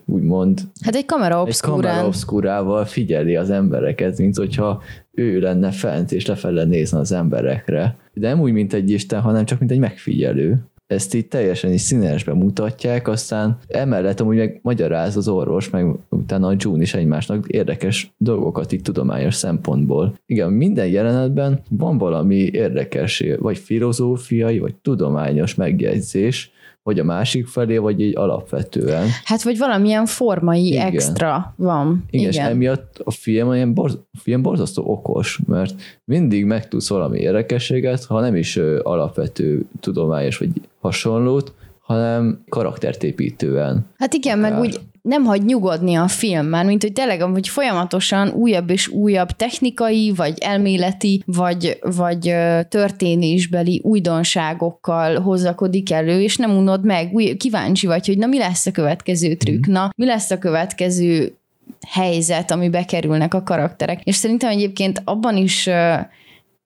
úgymond... 0.04 0.60
Hát 0.80 0.94
egy 0.94 1.06
kamera 1.06 1.40
obszkúrán. 1.40 1.78
Egy 1.78 1.86
kamera 1.86 2.06
obszkúrával 2.06 2.84
figyeli 2.84 3.36
az 3.36 3.50
embereket, 3.50 4.18
mint 4.18 4.36
hogyha 4.36 4.82
ő 5.10 5.40
lenne 5.40 5.70
fent, 5.70 6.12
és 6.12 6.26
lefelé 6.26 6.64
nézne 6.64 6.98
az 6.98 7.12
emberekre. 7.12 7.96
De 8.12 8.28
nem 8.28 8.40
úgy, 8.40 8.52
mint 8.52 8.72
egy 8.72 8.90
isten, 8.90 9.20
hanem 9.20 9.44
csak 9.44 9.58
mint 9.58 9.70
egy 9.70 9.78
megfigyelő 9.78 10.64
ezt 10.86 11.14
így 11.14 11.28
teljesen 11.28 11.72
is 11.72 11.80
színesben 11.80 12.36
mutatják, 12.36 13.08
aztán 13.08 13.58
emellett 13.68 14.20
amúgy 14.20 14.36
meg 14.36 14.58
magyaráz 14.62 15.16
az 15.16 15.28
orvos, 15.28 15.70
meg 15.70 15.86
utána 16.08 16.46
a 16.46 16.54
June 16.58 16.82
is 16.82 16.94
egymásnak 16.94 17.48
érdekes 17.48 18.12
dolgokat 18.18 18.72
itt 18.72 18.84
tudományos 18.84 19.34
szempontból. 19.34 20.18
Igen, 20.26 20.52
minden 20.52 20.86
jelenetben 20.86 21.60
van 21.70 21.98
valami 21.98 22.36
érdekes, 22.36 23.24
vagy 23.38 23.58
filozófiai, 23.58 24.58
vagy 24.58 24.74
tudományos 24.74 25.54
megjegyzés, 25.54 26.52
vagy 26.84 26.98
a 26.98 27.04
másik 27.04 27.46
felé, 27.46 27.76
vagy 27.76 28.00
így 28.00 28.16
alapvetően. 28.16 29.06
Hát, 29.24 29.42
vagy 29.42 29.58
valamilyen 29.58 30.06
formai 30.06 30.66
Igen. 30.66 30.86
extra 30.86 31.54
van. 31.56 32.04
Igen, 32.10 32.30
Igen, 32.30 32.44
és 32.44 32.50
emiatt 32.50 33.00
a 33.04 33.10
film, 33.10 33.52
ilyen 33.52 33.74
borz, 33.74 33.98
a 34.12 34.18
film 34.18 34.42
borzasztó 34.42 34.90
okos, 34.90 35.40
mert 35.46 35.74
mindig 36.04 36.44
megtudsz 36.44 36.88
valami 36.88 37.18
érdekességet, 37.18 38.04
ha 38.04 38.20
nem 38.20 38.36
is 38.36 38.56
alapvető 38.82 39.64
tudományos 39.80 40.38
vagy 40.38 40.50
hasonlót, 40.80 41.54
hanem 41.84 42.44
karaktertépítően. 42.48 43.86
Hát 43.96 44.14
igen, 44.14 44.38
akár. 44.38 44.50
meg 44.50 44.60
úgy 44.60 44.80
nem 45.02 45.24
hagy 45.24 45.44
nyugodni 45.44 45.94
a 45.94 46.08
film, 46.08 46.46
már 46.46 46.64
mint 46.64 46.82
hogy 46.82 46.92
tényleg 46.92 47.22
hogy 47.22 47.48
folyamatosan 47.48 48.28
újabb 48.28 48.70
és 48.70 48.88
újabb 48.88 49.30
technikai, 49.30 50.12
vagy 50.16 50.38
elméleti, 50.38 51.22
vagy, 51.26 51.78
vagy 51.80 52.34
történésbeli 52.68 53.80
újdonságokkal 53.82 55.20
hozakodik 55.20 55.92
elő, 55.92 56.20
és 56.20 56.36
nem 56.36 56.56
unod 56.56 56.84
meg, 56.84 57.12
új, 57.12 57.36
kíváncsi 57.36 57.86
vagy, 57.86 58.06
hogy 58.06 58.18
na 58.18 58.26
mi 58.26 58.38
lesz 58.38 58.66
a 58.66 58.70
következő 58.70 59.34
trükk, 59.34 59.68
mm. 59.68 59.72
na 59.72 59.90
mi 59.96 60.06
lesz 60.06 60.30
a 60.30 60.38
következő 60.38 61.36
helyzet, 61.88 62.50
ami 62.50 62.68
bekerülnek 62.68 63.34
a 63.34 63.42
karakterek. 63.42 64.02
És 64.04 64.14
szerintem 64.14 64.50
egyébként 64.50 65.02
abban 65.04 65.36
is 65.36 65.68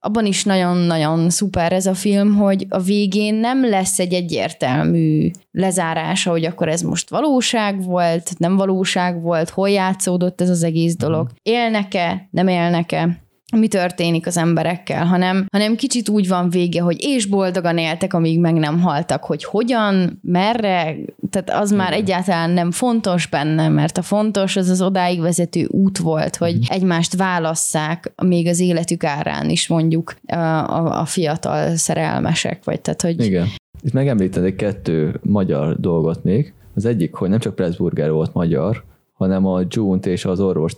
abban 0.09 0.27
is 0.27 0.45
nagyon-nagyon 0.45 1.31
szuper 1.31 1.73
ez 1.73 1.87
a 1.87 1.95
film, 1.95 2.35
hogy 2.35 2.67
a 2.69 2.79
végén 2.79 3.35
nem 3.35 3.69
lesz 3.69 3.99
egy 3.99 4.13
egyértelmű 4.13 5.31
lezárása, 5.51 6.31
hogy 6.31 6.45
akkor 6.45 6.69
ez 6.69 6.83
most 6.83 7.11
valóság 7.11 7.83
volt, 7.85 8.39
nem 8.39 8.57
valóság 8.57 9.23
volt, 9.23 9.51
hol 9.51 9.71
játszódott 9.71 10.41
ez 10.41 10.49
az 10.49 10.63
egész 10.63 10.97
dolog. 10.97 11.25
Mhm. 11.25 11.35
Élnek-e, 11.43 12.29
nem 12.31 12.49
élnek-e? 12.49 13.28
Mi 13.57 13.69
történik 13.69 14.27
az 14.27 14.37
emberekkel, 14.37 15.07
hanem, 15.07 15.47
hanem 15.53 15.77
kicsit 15.77 16.09
úgy 16.09 16.29
van 16.29 16.51
vége, 16.51 16.81
hogy 16.81 16.97
és 17.01 17.27
boldogan 17.27 17.79
éltek, 17.79 18.15
amíg 18.15 18.41
meg 18.41 18.55
nem 18.55 18.81
haltak, 18.81 19.25
hogy 19.25 19.45
hogyan, 19.45 20.19
merre, 20.23 20.97
tehát 21.31 21.63
az 21.63 21.71
már 21.71 21.93
egyáltalán 21.93 22.51
nem 22.51 22.71
fontos 22.71 23.27
benne, 23.27 23.69
mert 23.69 23.99
a 23.99 24.03
fontos 24.03 24.57
az 24.57 24.69
az 24.69 24.83
odáig 24.83 25.21
vezető 25.21 25.65
út 25.65 25.99
volt, 25.99 26.37
hogy 26.37 26.57
mm. 26.57 26.61
egymást 26.69 27.17
válasszák 27.17 28.13
még 28.23 28.47
az 28.47 28.61
életük 28.61 29.05
árán 29.05 29.51
is 29.51 29.69
mondjuk 29.69 30.15
a, 30.27 30.37
a, 30.37 31.01
a 31.01 31.05
fiatal 31.05 31.77
szerelmesek, 31.77 32.65
vagy 32.65 32.81
tehát, 32.81 33.03
hogy... 33.03 33.25
Igen. 33.25 33.47
Itt 33.83 33.93
megemlítenek 33.93 34.57
kettő 34.57 35.21
magyar 35.23 35.81
dolgot 35.81 36.25
még. 36.25 36.53
Az 36.75 36.85
egyik, 36.85 37.15
hogy 37.15 37.29
nem 37.29 37.39
csak 37.39 37.55
Pressburger 37.55 38.11
volt 38.11 38.35
magyar, 38.35 38.85
hanem 39.19 39.47
a 39.47 39.63
June-t 39.69 40.07
és 40.07 40.25
az 40.25 40.41
orvos 40.41 40.75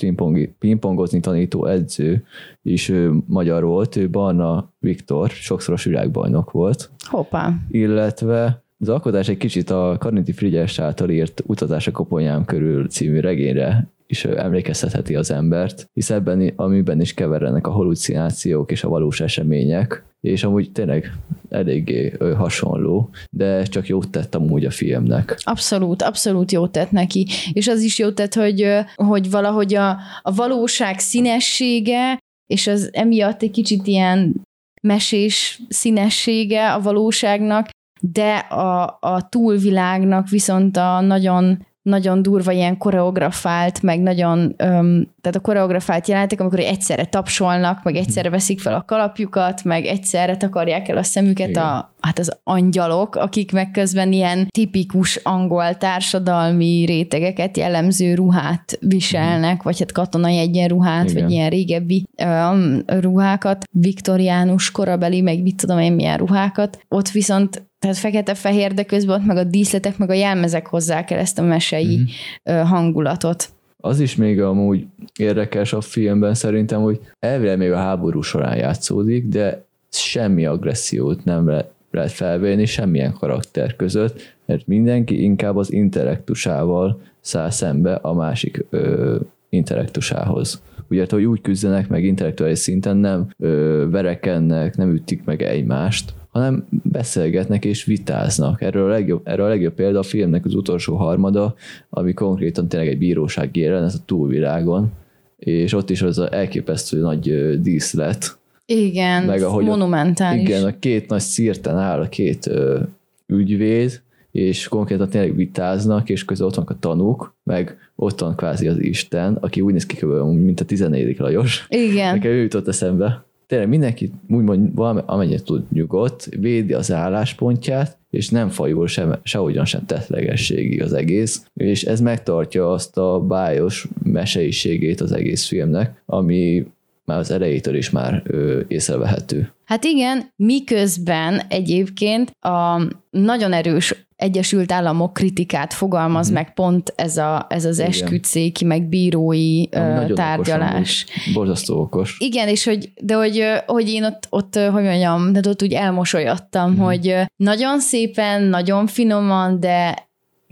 pingpongozni 0.58 1.20
tanító 1.20 1.66
edző 1.66 2.24
is 2.62 2.88
ő 2.88 3.12
magyar 3.26 3.64
volt, 3.64 3.96
ő 3.96 4.10
Barna 4.10 4.72
Viktor, 4.78 5.30
sokszoros 5.30 5.84
világbajnok 5.84 6.50
volt. 6.50 6.90
Hoppá. 7.06 7.52
Illetve 7.70 8.62
az 8.78 8.88
alkotás 8.88 9.28
egy 9.28 9.36
kicsit 9.36 9.70
a 9.70 9.96
Karniti 9.98 10.32
Frigyes 10.32 10.78
által 10.78 11.10
írt 11.10 11.42
Utazás 11.46 11.86
a 11.86 11.90
koponyám 11.90 12.44
körül 12.44 12.88
című 12.88 13.20
regényre 13.20 13.88
is 14.10 14.24
emlékeztetheti 14.24 15.14
az 15.14 15.30
embert, 15.30 15.86
hisz 15.92 16.10
ebben, 16.10 16.52
amiben 16.56 17.00
is 17.00 17.14
keverenek 17.14 17.66
a 17.66 17.70
halucinációk 17.70 18.70
és 18.70 18.84
a 18.84 18.88
valós 18.88 19.20
események, 19.20 20.04
és 20.20 20.44
amúgy 20.44 20.72
tényleg 20.72 21.12
eléggé 21.48 22.16
hasonló, 22.36 23.10
de 23.30 23.62
csak 23.62 23.86
jót 23.86 24.10
tett 24.10 24.34
amúgy 24.34 24.64
a 24.64 24.70
filmnek. 24.70 25.40
Abszolút, 25.42 26.02
abszolút 26.02 26.52
jót 26.52 26.72
tett 26.72 26.90
neki, 26.90 27.26
és 27.52 27.68
az 27.68 27.82
is 27.82 27.98
jót 27.98 28.14
tett, 28.14 28.34
hogy, 28.34 28.66
hogy 28.94 29.30
valahogy 29.30 29.74
a, 29.74 29.90
a 30.22 30.34
valóság 30.34 30.98
színessége, 30.98 32.18
és 32.46 32.66
az 32.66 32.90
emiatt 32.92 33.42
egy 33.42 33.50
kicsit 33.50 33.86
ilyen 33.86 34.40
mesés 34.82 35.60
színessége 35.68 36.72
a 36.72 36.80
valóságnak, 36.80 37.68
de 38.00 38.36
a, 38.36 38.98
a 39.00 39.28
túlvilágnak 39.28 40.28
viszont 40.28 40.76
a 40.76 41.00
nagyon 41.00 41.66
nagyon 41.82 42.22
durva 42.22 42.52
ilyen 42.52 42.78
koreografált, 42.78 43.82
meg 43.82 44.00
nagyon, 44.00 44.54
öm, 44.56 45.08
tehát 45.20 45.36
a 45.36 45.40
koreografált 45.40 46.08
jelentek, 46.08 46.40
amikor 46.40 46.58
egyszerre 46.58 47.04
tapsolnak, 47.04 47.82
meg 47.82 47.96
egyszerre 47.96 48.30
veszik 48.30 48.60
fel 48.60 48.74
a 48.74 48.84
kalapjukat, 48.86 49.64
meg 49.64 49.84
egyszerre 49.84 50.36
takarják 50.36 50.88
el 50.88 50.96
a 50.96 51.02
szemüket 51.02 51.56
a, 51.56 51.94
hát 52.00 52.18
az 52.18 52.38
angyalok, 52.44 53.14
akik 53.14 53.52
meg 53.52 53.70
közben 53.70 54.12
ilyen 54.12 54.46
tipikus 54.50 55.16
angol 55.16 55.74
társadalmi 55.74 56.84
rétegeket 56.86 57.56
jellemző 57.56 58.14
ruhát 58.14 58.78
viselnek, 58.80 59.54
mm. 59.54 59.62
vagy 59.62 59.78
hát 59.78 59.92
katonai 59.92 60.38
egyenruhát, 60.38 61.10
Igen. 61.10 61.22
vagy 61.22 61.32
ilyen 61.32 61.50
régebbi 61.50 62.04
öm, 62.16 62.82
ruhákat, 62.86 63.64
viktoriánus 63.70 64.70
korabeli, 64.70 65.20
meg 65.20 65.42
mit 65.42 65.56
tudom 65.56 65.78
én 65.78 65.92
milyen 65.92 66.16
ruhákat. 66.16 66.78
Ott 66.88 67.08
viszont 67.08 67.68
tehát 67.78 67.96
fekete-fehér, 67.96 68.74
de 68.74 68.82
közben 68.82 69.20
ott 69.20 69.26
meg 69.26 69.36
a 69.36 69.44
díszletek, 69.44 69.98
meg 69.98 70.10
a 70.10 70.14
jelmezek 70.14 70.66
hozzák 70.66 71.10
el 71.10 71.18
ezt 71.18 71.38
a 71.38 71.42
mesei 71.42 71.98
mm-hmm. 71.98 72.66
hangulatot. 72.66 73.48
Az 73.80 74.00
is 74.00 74.16
még 74.16 74.40
amúgy 74.40 74.86
érdekes 75.18 75.72
a 75.72 75.80
filmben 75.80 76.34
szerintem, 76.34 76.82
hogy 76.82 77.00
elvileg 77.18 77.58
még 77.58 77.70
a 77.70 77.76
háború 77.76 78.20
során 78.20 78.56
játszódik, 78.56 79.26
de 79.26 79.64
semmi 79.90 80.46
agressziót 80.46 81.24
nem, 81.24 81.48
le, 81.48 81.70
lehet 81.90 82.10
felvenni 82.10 82.64
semmilyen 82.64 83.12
karakter 83.12 83.76
között, 83.76 84.36
mert 84.46 84.66
mindenki 84.66 85.22
inkább 85.22 85.56
az 85.56 85.72
intellektusával 85.72 87.00
száll 87.20 87.50
szembe 87.50 87.94
a 87.94 88.14
másik 88.14 88.64
ö, 88.70 89.16
intellektusához. 89.48 90.62
Ugye, 90.88 91.06
hogy 91.08 91.24
úgy 91.24 91.40
küzdenek 91.40 91.88
meg 91.88 92.04
intellektuális 92.04 92.58
szinten, 92.58 92.96
nem 92.96 93.28
ö, 93.38 93.86
verekennek, 93.90 94.76
nem 94.76 94.92
ütik 94.92 95.24
meg 95.24 95.42
egymást, 95.42 96.14
hanem 96.30 96.66
beszélgetnek 96.82 97.64
és 97.64 97.84
vitáznak. 97.84 98.62
Erről 98.62 98.84
a 98.84 98.92
legjobb, 98.92 99.20
erről 99.24 99.46
a 99.46 99.48
legjobb 99.48 99.74
példa 99.74 99.98
a 99.98 100.02
filmnek 100.02 100.44
az 100.44 100.54
utolsó 100.54 100.96
harmada, 100.96 101.54
ami 101.90 102.12
konkrétan 102.12 102.68
tényleg 102.68 102.88
egy 102.88 102.98
bíróság 102.98 103.56
ez 103.56 103.94
a 103.94 104.04
túlvilágon, 104.06 104.92
és 105.38 105.72
ott 105.72 105.90
is 105.90 106.02
az 106.02 106.18
a 106.18 106.34
elképesztő 106.34 107.00
nagy 107.00 107.60
díszlet. 107.60 108.38
Igen, 108.66 109.24
meg 109.24 109.42
ahogy 109.42 109.64
monumentális. 109.64 110.40
A, 110.40 110.48
igen, 110.48 110.64
a 110.64 110.78
két 110.78 111.08
nagy 111.08 111.20
szírten 111.20 111.78
áll 111.78 112.00
a 112.00 112.08
két 112.08 112.46
ö, 112.46 112.80
ügyvéd, 113.26 114.02
és 114.30 114.68
konkrétan 114.68 115.08
tényleg 115.08 115.36
vitáznak, 115.36 116.08
és 116.08 116.24
közben 116.24 116.46
ott 116.48 116.54
vannak 116.54 116.70
a 116.70 116.76
tanúk, 116.80 117.34
meg 117.44 117.78
ott 117.94 118.20
van 118.20 118.36
kvázi 118.36 118.68
az 118.68 118.78
Isten, 118.78 119.34
aki 119.40 119.60
úgy 119.60 119.72
néz 119.72 119.86
ki, 119.86 120.04
mint 120.04 120.60
a 120.60 120.64
14. 120.64 121.18
Lajos. 121.18 121.66
Igen. 121.68 122.14
Nekem 122.14 122.30
ő 122.30 122.42
jutott 122.42 122.68
eszembe. 122.68 123.24
Tényleg 123.50 123.68
mindenki 123.68 124.10
úgymond 124.28 124.74
valami, 124.74 125.00
amennyit 125.06 125.44
tud 125.44 125.72
nyugodt, 125.72 126.28
védi 126.40 126.72
az 126.72 126.92
álláspontját, 126.92 127.98
és 128.10 128.28
nem 128.28 128.48
fajul 128.48 128.86
sem, 128.86 129.18
sehogyan 129.22 129.64
sem 129.64 129.86
tetlegességi 129.86 130.80
az 130.80 130.92
egész, 130.92 131.46
és 131.54 131.82
ez 131.82 132.00
megtartja 132.00 132.72
azt 132.72 132.96
a 132.96 133.20
bájos 133.20 133.88
meseiségét 134.02 135.00
az 135.00 135.12
egész 135.12 135.46
filmnek, 135.46 136.02
ami 136.06 136.66
már 137.04 137.18
az 137.18 137.30
elejétől 137.30 137.74
is 137.74 137.90
már 137.90 138.22
ö, 138.26 138.60
észrevehető. 138.68 139.52
Hát 139.64 139.84
igen, 139.84 140.32
miközben 140.36 141.40
egyébként 141.48 142.30
a 142.40 142.82
nagyon 143.10 143.52
erős 143.52 144.06
Egyesült 144.20 144.72
Államok 144.72 145.12
kritikát 145.12 145.74
fogalmaz 145.74 146.30
mm. 146.30 146.34
meg 146.34 146.54
pont 146.54 146.92
ez, 146.96 147.16
a, 147.16 147.46
ez 147.48 147.64
az 147.64 147.78
esküdszéki, 147.78 148.64
meg 148.64 148.88
bírói 148.88 149.64
Ami 149.70 150.12
tárgyalás. 150.12 151.06
Okos, 151.08 151.32
Borzasztó 151.32 151.80
okos. 151.80 152.16
Igen, 152.18 152.48
és 152.48 152.64
hogy, 152.64 152.92
de 153.00 153.14
hogy, 153.14 153.44
hogy 153.66 153.88
én 153.88 154.04
ott, 154.04 154.26
ott, 154.30 154.54
hogy 154.54 154.82
mondjam, 154.82 155.32
de 155.32 155.40
ott 155.48 155.62
úgy 155.62 155.72
elmosolyodtam, 155.72 156.70
mm. 156.70 156.78
hogy 156.78 157.14
nagyon 157.36 157.80
szépen, 157.80 158.42
nagyon 158.42 158.86
finoman, 158.86 159.60
de 159.60 160.08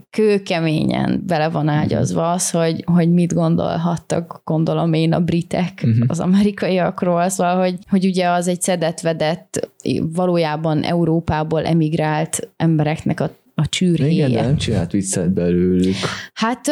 kőkeményen 0.09 1.23
bele 1.27 1.49
van 1.49 1.67
ágyazva 1.67 2.31
az, 2.31 2.49
hogy, 2.49 2.83
hogy 2.93 3.11
mit 3.11 3.33
gondolhattak, 3.33 4.41
gondolom 4.43 4.93
én, 4.93 5.13
a 5.13 5.19
britek 5.19 5.81
uh-huh. 5.83 6.05
az 6.07 6.19
amerikaiakról, 6.19 7.29
szóval, 7.29 7.59
hogy, 7.59 7.77
hogy 7.89 8.05
ugye 8.05 8.29
az 8.29 8.47
egy 8.47 8.61
szedetvedett, 8.61 9.69
valójában 10.13 10.83
Európából 10.83 11.65
emigrált 11.65 12.49
embereknek 12.57 13.19
a 13.19 13.31
a 13.59 13.65
csűrhéje. 13.65 14.27
Igen, 14.27 14.31
de 14.31 14.41
nem 14.41 14.57
csinált 14.57 14.91
viccet 14.91 15.31
belőlük. 15.31 15.95
Hát 16.33 16.67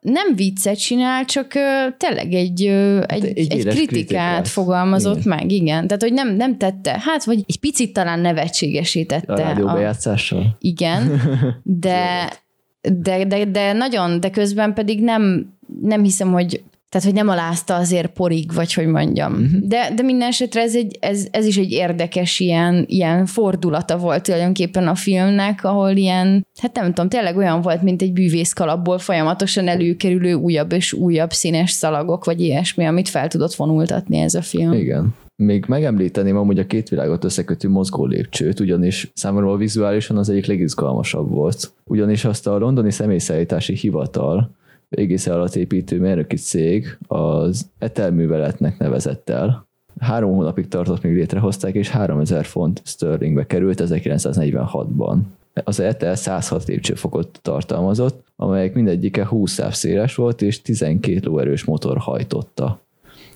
nem 0.00 0.36
viccet 0.36 0.78
csinál, 0.78 1.24
csak 1.24 1.52
tényleg 1.96 2.32
egy, 2.32 2.62
egy, 2.62 3.04
hát 3.08 3.22
egy, 3.22 3.38
egy 3.38 3.46
kritikát, 3.46 3.86
kritikát 3.86 4.48
fogalmazott 4.48 5.24
igen. 5.24 5.38
meg, 5.38 5.50
igen. 5.50 5.86
Tehát, 5.86 6.02
hogy 6.02 6.12
nem, 6.12 6.36
nem 6.36 6.58
tette, 6.58 7.00
hát 7.04 7.24
vagy 7.24 7.44
egy 7.46 7.58
picit 7.58 7.92
talán 7.92 8.20
nevetségesítette. 8.20 9.32
A 9.32 9.36
rádióbejátszással? 9.36 10.56
Igen, 10.60 11.20
de, 11.62 12.32
de, 12.80 13.24
de, 13.24 13.44
de 13.44 13.72
nagyon, 13.72 14.20
de 14.20 14.30
közben 14.30 14.74
pedig 14.74 15.02
nem, 15.02 15.52
nem 15.82 16.02
hiszem, 16.02 16.32
hogy 16.32 16.62
tehát, 16.92 17.06
hogy 17.06 17.16
nem 17.16 17.28
alázta 17.28 17.74
azért 17.74 18.12
porig, 18.12 18.52
vagy 18.54 18.72
hogy 18.72 18.86
mondjam. 18.86 19.32
Uh-huh. 19.32 19.60
De, 19.62 19.92
de 19.94 20.02
minden 20.02 20.28
esetre 20.28 20.62
ez, 20.62 20.74
egy, 20.74 20.96
ez, 21.00 21.26
ez 21.30 21.46
is 21.46 21.56
egy 21.56 21.70
érdekes 21.70 22.40
ilyen, 22.40 22.84
ilyen 22.88 23.26
fordulata 23.26 23.98
volt 23.98 24.22
tulajdonképpen 24.22 24.88
a 24.88 24.94
filmnek, 24.94 25.64
ahol 25.64 25.90
ilyen, 25.90 26.46
hát 26.60 26.74
nem 26.74 26.86
tudom, 26.86 27.08
tényleg 27.08 27.36
olyan 27.36 27.60
volt, 27.60 27.82
mint 27.82 28.02
egy 28.02 28.12
bűvészkalapból 28.12 28.98
folyamatosan 28.98 29.68
előkerülő 29.68 30.34
újabb 30.34 30.72
és 30.72 30.92
újabb 30.92 31.30
színes 31.30 31.70
szalagok, 31.70 32.24
vagy 32.24 32.40
ilyesmi, 32.40 32.84
amit 32.84 33.08
fel 33.08 33.28
tudott 33.28 33.54
vonultatni 33.54 34.18
ez 34.18 34.34
a 34.34 34.42
film. 34.42 34.72
Igen. 34.72 35.14
Még 35.36 35.64
megemlíteném 35.68 36.36
amúgy 36.36 36.58
a 36.58 36.66
két 36.66 36.88
világot 36.88 37.24
összekötő 37.24 37.68
mozgó 37.68 38.06
lépcsőt, 38.06 38.60
ugyanis 38.60 39.10
számomra 39.14 39.56
vizuálisan 39.56 40.16
az 40.16 40.28
egyik 40.28 40.46
legizgalmasabb 40.46 41.30
volt. 41.30 41.72
Ugyanis 41.84 42.24
azt 42.24 42.46
a 42.46 42.58
londoni 42.58 42.90
személyszállítási 42.90 43.74
hivatal 43.74 44.50
égésze 44.94 45.32
alatt 45.32 45.54
építő 45.54 46.00
mérnöki 46.00 46.36
cég 46.36 46.98
az 47.06 47.70
ETEL 47.78 48.10
műveletnek 48.10 48.78
nevezett 48.78 49.28
el. 49.28 49.66
Három 49.98 50.34
hónapig 50.34 50.68
tartott, 50.68 51.02
még 51.02 51.14
létrehozták, 51.14 51.74
és 51.74 51.88
3000 51.88 52.44
font 52.44 52.82
sterlingbe 52.84 53.46
került 53.46 53.82
1946-ban. 53.84 55.18
Az 55.64 55.80
ETEL 55.80 56.14
106 56.14 56.64
lépcsőfokot 56.64 57.38
tartalmazott, 57.42 58.24
amelyek 58.36 58.74
mindegyike 58.74 59.26
20 59.26 59.52
száv 59.52 59.72
széles 59.72 60.14
volt, 60.14 60.42
és 60.42 60.62
12 60.62 61.20
lóerős 61.22 61.64
motor 61.64 61.98
hajtotta. 61.98 62.80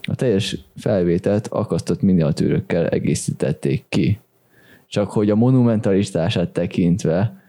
A 0.02 0.14
teljes 0.14 0.58
felvételt 0.76 1.46
akasztott 1.46 2.02
miniatűrökkel 2.02 2.88
egészítették 2.88 3.84
ki. 3.88 4.18
Csak 4.88 5.10
hogy 5.10 5.30
a 5.30 5.34
monumentalistását 5.34 6.48
tekintve 6.48 7.44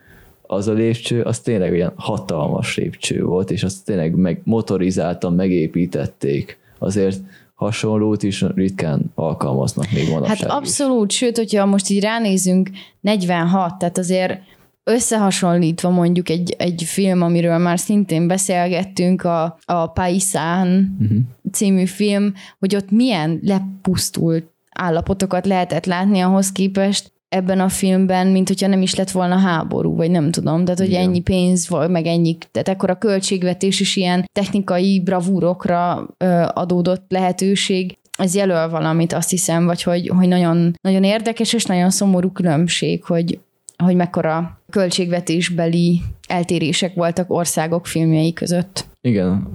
az 0.48 0.68
a 0.68 0.74
lépcső, 0.74 1.22
az 1.22 1.40
tényleg 1.40 1.72
olyan 1.72 1.94
hatalmas 1.96 2.76
lépcső 2.76 3.24
volt, 3.24 3.52
és 3.52 3.64
azt 3.64 3.86
tényleg 3.86 4.16
meg 4.16 4.42
motorizáltan 4.44 5.34
megépítették. 5.34 6.58
Azért 6.80 7.20
hasonlót 7.54 8.24
is 8.24 8.42
ritkán 8.56 9.12
alkalmaznak 9.16 9.92
még 9.92 10.10
manapság 10.10 10.38
Hát 10.38 10.50
abszolút, 10.50 11.12
is. 11.12 11.18
sőt, 11.18 11.38
hogyha 11.38 11.66
most 11.66 11.90
így 11.90 12.02
ránézünk, 12.02 12.70
46, 13.02 13.78
tehát 13.78 13.98
azért 13.98 14.40
összehasonlítva 14.84 15.90
mondjuk 15.90 16.30
egy, 16.30 16.56
egy 16.58 16.84
film, 16.84 17.22
amiről 17.22 17.58
már 17.58 17.80
szintén 17.80 18.28
beszélgettünk, 18.28 19.24
a, 19.24 19.58
a 19.66 19.88
Paisán 19.88 20.98
uh-huh. 21.00 21.18
című 21.52 21.86
film, 21.86 22.34
hogy 22.60 22.76
ott 22.76 22.92
milyen 22.92 23.40
lepusztult 23.44 24.46
állapotokat 24.72 25.46
lehetett 25.46 25.86
látni 25.86 26.20
ahhoz 26.20 26.52
képest, 26.52 27.12
ebben 27.30 27.60
a 27.60 27.70
filmben, 27.70 28.28
mint 28.28 28.48
hogyha 28.48 28.68
nem 28.68 28.82
is 28.82 28.96
lett 28.96 29.12
volna 29.12 29.38
háború, 29.38 29.96
vagy 29.96 30.12
nem 30.12 30.32
tudom, 30.32 30.64
tehát 30.64 30.80
hogy 30.80 30.90
Igen. 30.90 31.02
ennyi 31.02 31.22
pénz, 31.22 31.70
vagy 31.70 31.90
meg 31.90 32.06
ennyi, 32.06 32.38
tehát 32.52 32.68
akkor 32.68 32.90
a 32.90 32.98
költségvetés 32.98 33.80
is 33.80 33.96
ilyen 33.96 34.26
technikai 34.32 35.02
bravúrokra 35.02 36.08
ö, 36.18 36.44
adódott 36.54 37.06
lehetőség, 37.08 37.98
ez 38.18 38.36
jelöl 38.36 38.70
valamit, 38.70 39.14
azt 39.14 39.30
hiszem, 39.30 39.66
vagy 39.66 39.84
hogy, 39.84 40.08
hogy 40.08 40.28
nagyon, 40.28 40.74
nagyon 40.82 41.04
érdekes 41.04 41.54
és 41.54 41.66
nagyon 41.66 41.90
szomorú 41.90 42.32
különbség, 42.32 43.04
hogy, 43.04 43.40
hogy 43.84 43.96
mekkora 43.96 44.60
költségvetésbeli 44.70 46.02
eltérések 46.28 46.94
voltak 46.94 47.32
országok 47.32 47.88
filmjei 47.88 48.34
között. 48.34 48.86
Igen, 49.02 49.48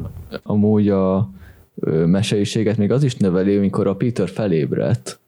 amúgy 0.43 0.89
a 0.89 1.31
meseiséget 2.07 2.77
még 2.77 2.91
az 2.91 3.03
is 3.03 3.15
növeli, 3.17 3.57
amikor 3.57 3.87
a 3.87 3.95
Peter 3.95 4.29
felébredt, 4.29 5.21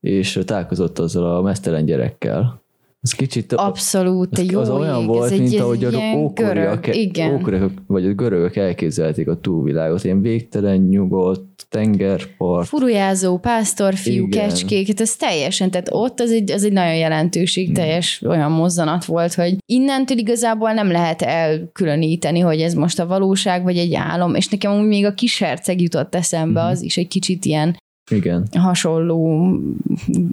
és 0.00 0.38
találkozott 0.44 0.98
azzal 0.98 1.36
a 1.36 1.42
mesztelen 1.42 1.84
gyerekkel. 1.84 2.62
Ez 3.02 3.12
kicsit... 3.12 3.52
Abszolút, 3.52 4.38
az, 4.38 4.50
jó 4.50 4.60
az 4.60 4.68
olyan 4.68 5.06
volt, 5.06 5.38
mint 5.38 5.60
ahogy 5.60 5.84
az 5.84 5.94
ókoriak, 6.16 6.90
ókoriak, 7.32 7.72
vagy 7.86 8.06
a 8.06 8.12
görögök 8.12 8.56
elképzelték 8.56 9.28
a 9.28 9.40
túlvilágot, 9.40 10.04
ilyen 10.04 10.22
végtelen, 10.22 10.76
nyugodt, 10.76 11.66
tengerpart. 11.68 12.68
Furujázó, 12.68 13.38
pásztorfiú, 13.38 14.26
Igen. 14.26 14.48
kecskék, 14.48 14.86
hát 14.86 15.00
ez 15.00 15.16
teljesen, 15.16 15.70
tehát 15.70 15.88
ott 15.90 16.20
az 16.20 16.30
egy, 16.30 16.50
az 16.50 16.64
egy 16.64 16.72
nagyon 16.72 16.96
jelentőség 16.96 17.72
teljes 17.72 18.18
hmm. 18.18 18.30
olyan 18.30 18.50
mozzanat 18.50 19.04
volt, 19.04 19.34
hogy 19.34 19.56
innentől 19.66 20.18
igazából 20.18 20.72
nem 20.72 20.90
lehet 20.90 21.22
elkülöníteni, 21.22 22.38
hogy 22.38 22.60
ez 22.60 22.74
most 22.74 22.98
a 22.98 23.06
valóság, 23.06 23.62
vagy 23.62 23.76
egy 23.76 23.94
álom, 23.94 24.34
és 24.34 24.48
nekem 24.48 24.80
úgy 24.80 24.86
még 24.86 25.04
a 25.04 25.14
kis 25.14 25.38
herceg 25.38 25.80
jutott 25.80 26.14
eszembe, 26.14 26.60
hmm. 26.60 26.70
az 26.70 26.82
is 26.82 26.96
egy 26.96 27.08
kicsit 27.08 27.44
ilyen 27.44 27.76
igen. 28.10 28.46
hasonló 28.58 29.50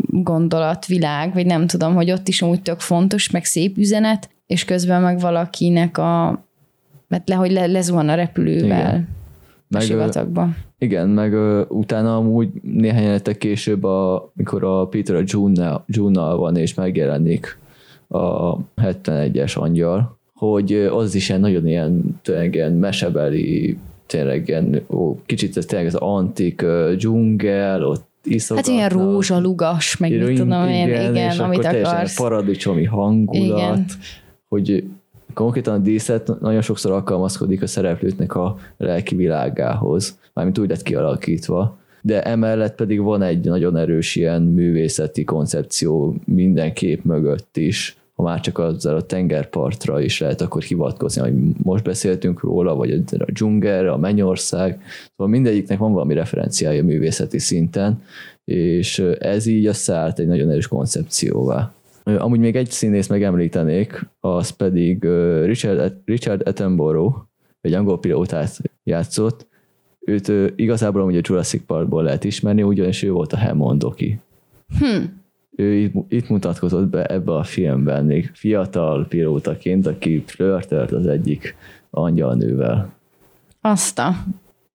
gondolatvilág, 0.10 1.34
vagy 1.34 1.46
nem 1.46 1.68
tudom, 1.68 1.96
hogy 1.96 2.12
ott 2.12 2.28
is 2.28 2.42
úgy 2.42 2.62
tök 2.62 2.80
fontos, 2.80 3.30
meg 3.30 3.46
szép 3.46 3.78
üzenet, 3.78 4.30
és 4.48 4.66
közben 4.66 5.02
meg 5.02 5.20
valakinek 5.20 5.98
a, 5.98 6.44
mert 7.08 7.30
le, 7.30 7.36
hogy 7.36 7.52
le, 7.52 7.66
lezuhan 7.66 8.10
a 8.10 8.16
repülővel 8.16 8.66
igen. 8.66 9.08
Meg, 9.68 9.82
a 9.82 9.86
sivatagba. 9.86 10.50
Igen, 10.78 11.10
meg 11.10 11.34
uh, 11.34 11.62
utána 11.68 12.16
amúgy 12.16 12.50
néhány 12.62 13.02
jelenetek 13.02 13.38
később, 13.38 13.84
a, 13.84 14.32
mikor 14.34 14.64
a 14.64 14.88
Peter 14.88 15.16
a 15.16 15.24
june 15.86 16.34
van, 16.34 16.56
és 16.56 16.74
megjelenik 16.74 17.58
a 18.08 18.58
71-es 18.58 19.58
angyal, 19.58 20.18
hogy 20.34 20.74
az 20.74 21.16
is 21.16 21.30
ilyen 21.30 21.42
nagyon 21.42 21.68
ilyen, 21.68 22.20
tényleg 22.22 22.56
ilyen 22.56 22.72
mesebeli 22.72 23.78
tényleg 24.08 24.48
ilyen, 24.48 24.82
ó, 24.90 25.20
kicsit 25.26 25.58
ez 25.58 25.66
tényleg 25.66 25.88
ez 25.88 25.96
antik 25.96 26.66
dzsungel, 26.96 27.86
ott 27.86 28.06
iszogatnak. 28.24 28.74
Hát 28.74 28.80
ilyen 28.80 29.04
rózsalugas, 29.04 29.98
meg 29.98 30.12
mit 30.12 30.38
tudom 30.38 30.68
én, 30.68 30.88
igen, 30.88 31.16
igen 31.16 31.32
és 31.32 31.40
amit 31.40 31.66
akkor 31.66 31.80
akarsz. 31.80 32.16
paradicsomi 32.16 32.84
hangulat, 32.84 33.58
igen. 33.58 33.86
hogy 34.48 34.84
konkrétan 35.34 35.74
a 35.74 35.78
díszlet 35.78 36.40
nagyon 36.40 36.62
sokszor 36.62 36.92
alkalmazkodik 36.92 37.62
a 37.62 37.68
szereplőknek 37.68 38.36
a 38.36 38.58
lelki 38.78 39.16
világához, 39.16 40.20
mármint 40.34 40.58
úgy 40.58 40.70
lett 40.70 40.82
kialakítva, 40.82 41.78
de 42.02 42.24
emellett 42.24 42.76
pedig 42.76 43.02
van 43.02 43.22
egy 43.22 43.46
nagyon 43.46 43.78
erős 43.78 44.16
ilyen 44.16 44.42
művészeti 44.42 45.24
koncepció 45.24 46.16
minden 46.26 46.74
kép 46.74 47.04
mögött 47.04 47.58
is, 47.58 47.98
ha 48.18 48.24
már 48.24 48.40
csak 48.40 48.58
azzal 48.58 48.96
a 48.96 49.06
tengerpartra 49.06 50.02
is 50.02 50.20
lehet 50.20 50.42
akkor 50.42 50.62
hivatkozni, 50.62 51.22
hogy 51.22 51.34
most 51.64 51.84
beszéltünk 51.84 52.42
róla, 52.42 52.76
vagy 52.76 52.92
a 52.92 53.32
dzsunger, 53.32 53.86
a 53.86 53.98
mennyország, 53.98 54.82
szóval 55.10 55.34
mindegyiknek 55.34 55.78
van 55.78 55.92
valami 55.94 56.14
referenciája 56.14 56.84
művészeti 56.84 57.40
szinten, 57.40 58.02
és 58.44 59.00
ez 59.20 59.46
így 59.46 59.66
összeállt 59.66 60.20
egy 60.20 60.28
nagyon 60.28 60.50
erős 60.50 60.68
koncepcióvá. 60.68 61.74
Amúgy 62.04 62.40
még 62.40 62.56
egy 62.56 62.70
színész 62.70 63.08
megemlítenék, 63.08 64.10
az 64.20 64.50
pedig 64.50 65.04
Richard, 65.44 65.94
Richard 66.06 66.48
Attenborough, 66.48 67.18
egy 67.62 67.74
angol 67.74 68.00
pilótát 68.00 68.62
játszott. 68.84 69.48
Őt 70.00 70.32
igazából 70.56 71.02
amúgy 71.02 71.18
a 71.18 71.22
Jurassic 71.24 71.66
Parkból 71.66 72.04
lehet 72.04 72.24
ismerni, 72.24 72.64
ugyanis 72.64 73.04
ő 73.04 73.12
volt 73.12 73.34
a 73.34 73.38
Hammond 73.38 73.80
Doki. 73.80 74.20
Hm. 74.80 75.04
Ő 75.60 75.74
itt, 75.74 75.94
itt 76.10 76.30
mutatkozott 76.30 76.88
be 76.88 77.06
ebbe 77.06 77.36
a 77.36 77.44
filmben, 77.44 78.06
még 78.06 78.32
fiatal 78.34 79.06
pilótaként, 79.08 79.88
aki 79.88 80.24
flörtölt 80.26 80.92
az 80.92 81.08
egyik 81.08 81.56
angyalnővel. 81.90 82.94
Azt 83.62 84.00
a... 84.00 84.14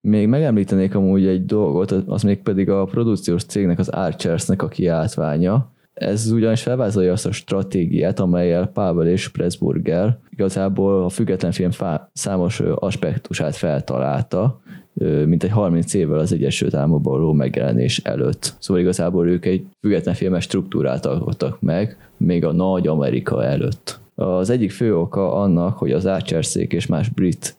Még 0.00 0.28
megemlítenék 0.28 0.94
amúgy 0.94 1.26
egy 1.26 1.46
dolgot, 1.46 1.90
az 1.90 2.22
még 2.22 2.42
pedig 2.42 2.70
a 2.70 2.84
produkciós 2.84 3.44
cégnek, 3.44 3.78
az 3.78 3.88
Archersnek 3.88 4.62
a 4.62 4.68
kiáltványa. 4.68 5.70
Ez 6.02 6.30
ugyanis 6.30 6.62
felvázolja 6.62 7.12
azt 7.12 7.26
a 7.26 7.32
stratégiát, 7.32 8.20
amelyel 8.20 8.66
Pavel 8.66 9.06
és 9.06 9.28
Pressburger 9.28 10.18
igazából 10.30 11.04
a 11.04 11.08
független 11.08 11.52
film 11.52 11.70
számos 12.12 12.60
aspektusát 12.60 13.56
feltalálta, 13.56 14.60
mint 15.26 15.42
egy 15.42 15.50
30 15.50 15.94
évvel 15.94 16.18
az 16.18 16.32
Egyesült 16.32 16.74
Államokban 16.74 17.12
való 17.12 17.32
megjelenés 17.32 17.98
előtt. 17.98 18.54
Szóval 18.58 18.82
igazából 18.82 19.28
ők 19.28 19.44
egy 19.44 19.64
független 19.80 20.14
filmes 20.14 20.44
struktúrát 20.44 21.06
alkottak 21.06 21.60
meg, 21.60 22.10
még 22.16 22.44
a 22.44 22.52
nagy 22.52 22.86
Amerika 22.86 23.44
előtt. 23.44 24.00
Az 24.14 24.50
egyik 24.50 24.70
fő 24.70 24.96
oka 24.96 25.34
annak, 25.34 25.78
hogy 25.78 25.92
az 25.92 26.06
Archerszék 26.06 26.72
és 26.72 26.86
más 26.86 27.08
brit 27.08 27.56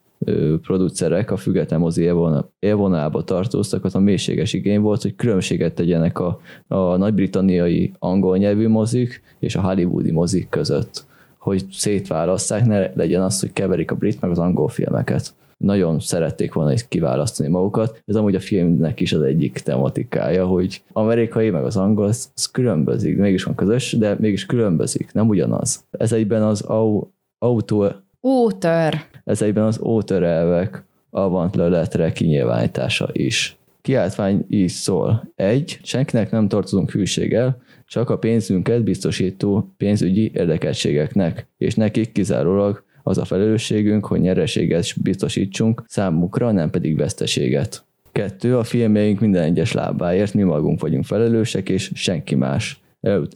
producerek 0.61 1.31
a 1.31 1.37
független 1.37 1.79
mozi 1.79 2.11
élvonába 2.59 3.23
tartóztak, 3.23 3.83
az 3.83 3.95
a 3.95 3.99
mélységes 3.99 4.53
igény 4.53 4.79
volt, 4.79 5.01
hogy 5.01 5.15
különbséget 5.15 5.73
tegyenek 5.73 6.19
a, 6.19 6.39
a 6.67 6.97
nagy-britanniai 6.97 7.91
angol 7.99 8.37
nyelvű 8.37 8.67
mozik 8.67 9.21
és 9.39 9.55
a 9.55 9.61
hollywoodi 9.61 10.11
mozik 10.11 10.49
között 10.49 11.05
hogy 11.43 11.65
szétválaszták, 11.71 12.65
ne 12.65 12.93
legyen 12.93 13.21
az, 13.21 13.39
hogy 13.39 13.53
keverik 13.53 13.91
a 13.91 13.95
brit 13.95 14.21
meg 14.21 14.31
az 14.31 14.39
angol 14.39 14.69
filmeket. 14.69 15.33
Nagyon 15.57 15.99
szerették 15.99 16.53
volna 16.53 16.71
is 16.71 16.87
kiválasztani 16.87 17.49
magukat. 17.49 18.01
Ez 18.05 18.15
amúgy 18.15 18.35
a 18.35 18.39
filmnek 18.39 18.99
is 18.99 19.13
az 19.13 19.21
egyik 19.21 19.59
tematikája, 19.59 20.45
hogy 20.45 20.83
amerikai 20.93 21.49
meg 21.49 21.63
az 21.63 21.77
angol, 21.77 22.05
az, 22.05 22.31
az 22.35 22.45
különbözik, 22.45 23.17
mégis 23.17 23.43
van 23.43 23.55
közös, 23.55 23.91
de 23.91 24.15
mégis 24.19 24.45
különbözik, 24.45 25.13
nem 25.13 25.27
ugyanaz. 25.27 25.85
Ez 25.91 26.11
egyben 26.11 26.43
az 26.43 26.61
au, 26.61 27.07
autó... 27.37 27.87
Ótör. 28.27 28.95
Ez 29.23 29.41
egyben 29.41 29.63
az 29.63 29.81
ótör 29.81 30.23
elvek 30.23 30.83
avant 31.09 31.55
leletre 31.55 32.11
kinyilvánítása 32.11 33.09
is. 33.11 33.57
Kiáltvány 33.81 34.45
így 34.49 34.69
szól. 34.69 35.31
Egy, 35.35 35.79
senkinek 35.83 36.31
nem 36.31 36.47
tartozunk 36.47 36.91
hűséggel, 36.91 37.61
csak 37.87 38.09
a 38.09 38.17
pénzünket 38.17 38.83
biztosító 38.83 39.73
pénzügyi 39.77 40.31
érdekeltségeknek, 40.33 41.47
és 41.57 41.75
nekik 41.75 42.11
kizárólag 42.11 42.83
az 43.03 43.17
a 43.17 43.25
felelősségünk, 43.25 44.05
hogy 44.05 44.19
nyereséget 44.19 45.01
biztosítsunk 45.01 45.83
számukra, 45.87 46.51
nem 46.51 46.69
pedig 46.69 46.97
veszteséget. 46.97 47.83
Kettő, 48.11 48.57
a 48.57 48.63
filmjeink 48.63 49.19
minden 49.19 49.43
egyes 49.43 49.71
lábáért 49.71 50.33
mi 50.33 50.43
magunk 50.43 50.81
vagyunk 50.81 51.05
felelősek, 51.05 51.69
és 51.69 51.91
senki 51.93 52.35
más. 52.35 52.82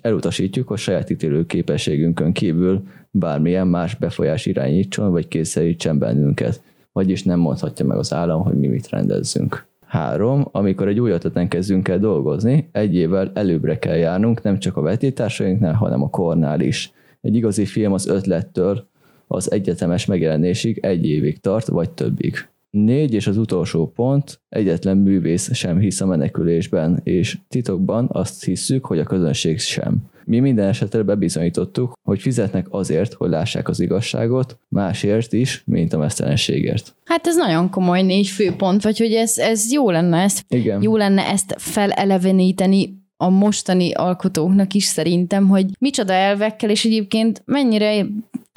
Elutasítjuk, 0.02 0.68
hogy 0.68 0.78
saját 0.78 1.10
ítélő 1.10 1.46
képességünkön 1.46 2.32
kívül 2.32 2.84
bármilyen 3.12 3.68
más 3.68 3.96
befolyás 3.96 4.46
irányítson, 4.46 5.12
vagy 5.12 5.28
kényszerítsen 5.28 5.98
bennünket. 6.00 6.62
Vagyis 6.92 7.24
nem 7.24 7.40
mondhatja 7.40 7.86
meg 7.86 7.98
az 7.98 8.14
állam, 8.14 8.44
hogy 8.44 8.56
mi 8.56 8.68
mit 8.68 8.90
rendezzünk. 8.90 9.66
Három, 9.86 10.48
amikor 10.52 10.88
egy 10.88 11.00
új 11.00 11.12
ötleten 11.12 11.48
kezdünk 11.48 11.88
el 11.88 12.00
dolgozni, 12.00 12.70
egy 12.72 12.96
évvel 12.96 13.32
előbbre 13.34 13.80
kell 13.80 13.96
járnunk, 13.96 14.42
nem 14.42 14.60
csak 14.60 14.78
a 14.78 14.82
vetítársainknál, 14.82 15.74
hanem 15.74 16.02
a 16.02 16.10
kornál 16.10 16.62
is. 16.62 16.92
Egy 17.22 17.36
igazi 17.36 17.66
film 17.66 17.94
az 17.94 18.08
ötlettől 18.08 18.88
az 19.28 19.52
egyetemes 19.52 20.06
megjelenésig 20.06 20.78
egy 20.82 21.06
évig 21.06 21.40
tart, 21.40 21.68
vagy 21.68 21.90
többig. 21.90 22.48
Négy 22.70 23.14
és 23.14 23.28
az 23.28 23.38
utolsó 23.38 23.92
pont, 23.96 24.42
egyetlen 24.50 24.98
művész 24.98 25.54
sem 25.54 25.80
hisz 25.80 26.02
a 26.02 26.06
menekülésben, 26.06 27.00
és 27.04 27.38
titokban 27.48 28.10
azt 28.12 28.44
hisszük, 28.44 28.86
hogy 28.86 29.00
a 29.00 29.04
közönség 29.04 29.60
sem. 29.60 29.98
Mi 30.26 30.40
minden 30.40 30.68
esetre 30.68 31.04
bebizonyítottuk, 31.04 31.94
hogy 32.04 32.22
fizetnek 32.22 32.68
azért, 32.70 33.14
hogy 33.14 33.30
lássák 33.30 33.68
az 33.70 33.80
igazságot, 33.80 34.60
másért 34.68 35.34
is, 35.34 35.64
mint 35.66 35.94
a 35.94 35.98
mesztelenségért. 35.98 36.96
Hát 37.04 37.28
ez 37.28 37.36
nagyon 37.36 37.70
komoly 37.70 38.02
négy 38.02 38.28
főpont, 38.28 38.84
vagy 38.84 38.98
hogy 38.98 39.14
ez, 39.14 39.38
ez 39.38 39.72
jó 39.72 39.90
lenne 39.90 40.18
ezt, 40.18 40.46
Igen. 40.48 40.82
jó 40.82 40.98
lenne 40.98 41.22
ezt 41.22 41.56
feleleveníteni 41.58 43.06
a 43.18 43.30
mostani 43.30 43.94
alkotóknak 43.94 44.74
is 44.74 44.84
szerintem, 44.84 45.48
hogy 45.48 45.66
micsoda 45.80 46.14
elvekkel, 46.14 46.70
és 46.70 46.86
egyébként 46.86 47.42
mennyire 47.46 48.06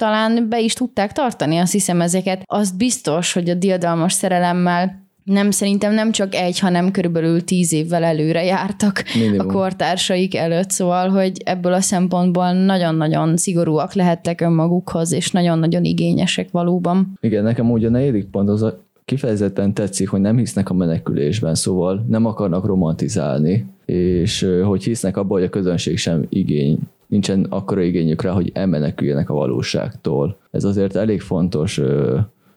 talán 0.01 0.49
be 0.49 0.59
is 0.59 0.73
tudták 0.73 1.11
tartani, 1.11 1.57
azt 1.57 1.71
hiszem 1.71 2.01
ezeket. 2.01 2.41
Azt 2.45 2.77
biztos, 2.77 3.33
hogy 3.33 3.49
a 3.49 3.53
diadalmas 3.53 4.13
szerelemmel 4.13 4.99
nem, 5.23 5.51
szerintem 5.51 5.93
nem 5.93 6.11
csak 6.11 6.35
egy, 6.35 6.59
hanem 6.59 6.91
körülbelül 6.91 7.43
tíz 7.43 7.73
évvel 7.73 8.03
előre 8.03 8.43
jártak 8.43 9.03
Minimum. 9.13 9.47
a 9.47 9.51
kortársaik 9.51 10.35
előtt, 10.35 10.69
szóval, 10.69 11.09
hogy 11.09 11.41
ebből 11.45 11.73
a 11.73 11.81
szempontból 11.81 12.51
nagyon-nagyon 12.51 13.37
szigorúak 13.37 13.93
lehettek 13.93 14.41
önmagukhoz, 14.41 15.11
és 15.11 15.31
nagyon-nagyon 15.31 15.83
igényesek 15.83 16.51
valóban. 16.51 17.17
Igen, 17.21 17.43
nekem 17.43 17.71
úgy 17.71 17.85
a 17.85 17.89
negyedik 17.89 18.25
pont 18.25 18.49
az 18.49 18.61
a 18.61 18.79
kifejezetten 19.05 19.73
tetszik, 19.73 20.09
hogy 20.09 20.21
nem 20.21 20.37
hisznek 20.37 20.69
a 20.69 20.73
menekülésben, 20.73 21.55
szóval 21.55 22.05
nem 22.07 22.25
akarnak 22.25 22.65
romantizálni, 22.65 23.65
és 23.85 24.47
hogy 24.63 24.83
hisznek 24.83 25.17
abban, 25.17 25.37
hogy 25.37 25.47
a 25.47 25.49
közönség 25.49 25.97
sem 25.97 26.25
igény, 26.29 26.79
nincsen 27.11 27.45
akkora 27.49 27.81
igényük 27.81 28.21
rá, 28.21 28.31
hogy 28.31 28.51
elmeneküljenek 28.53 29.29
a 29.29 29.33
valóságtól. 29.33 30.37
Ez 30.51 30.63
azért 30.63 30.95
elég 30.95 31.21
fontos 31.21 31.81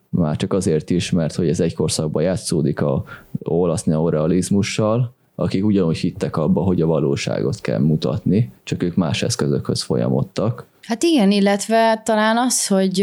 már 0.09 0.37
csak 0.37 0.53
azért 0.53 0.91
is, 0.91 1.11
mert 1.11 1.35
hogy 1.35 1.49
ez 1.49 1.61
egy 1.61 1.75
korszakban 1.75 2.23
játszódik 2.23 2.81
a 2.81 3.05
olasz 3.43 3.83
neorealizmussal, 3.83 5.15
akik 5.35 5.65
ugyanúgy 5.65 5.97
hittek 5.97 6.37
abba, 6.37 6.61
hogy 6.61 6.81
a 6.81 6.87
valóságot 6.87 7.61
kell 7.61 7.79
mutatni, 7.79 8.53
csak 8.63 8.83
ők 8.83 8.95
más 8.95 9.23
eszközökhöz 9.23 9.83
folyamodtak. 9.83 10.67
Hát 10.83 11.03
igen, 11.03 11.31
illetve 11.31 12.03
talán 12.05 12.37
az, 12.37 12.67
hogy 12.67 13.01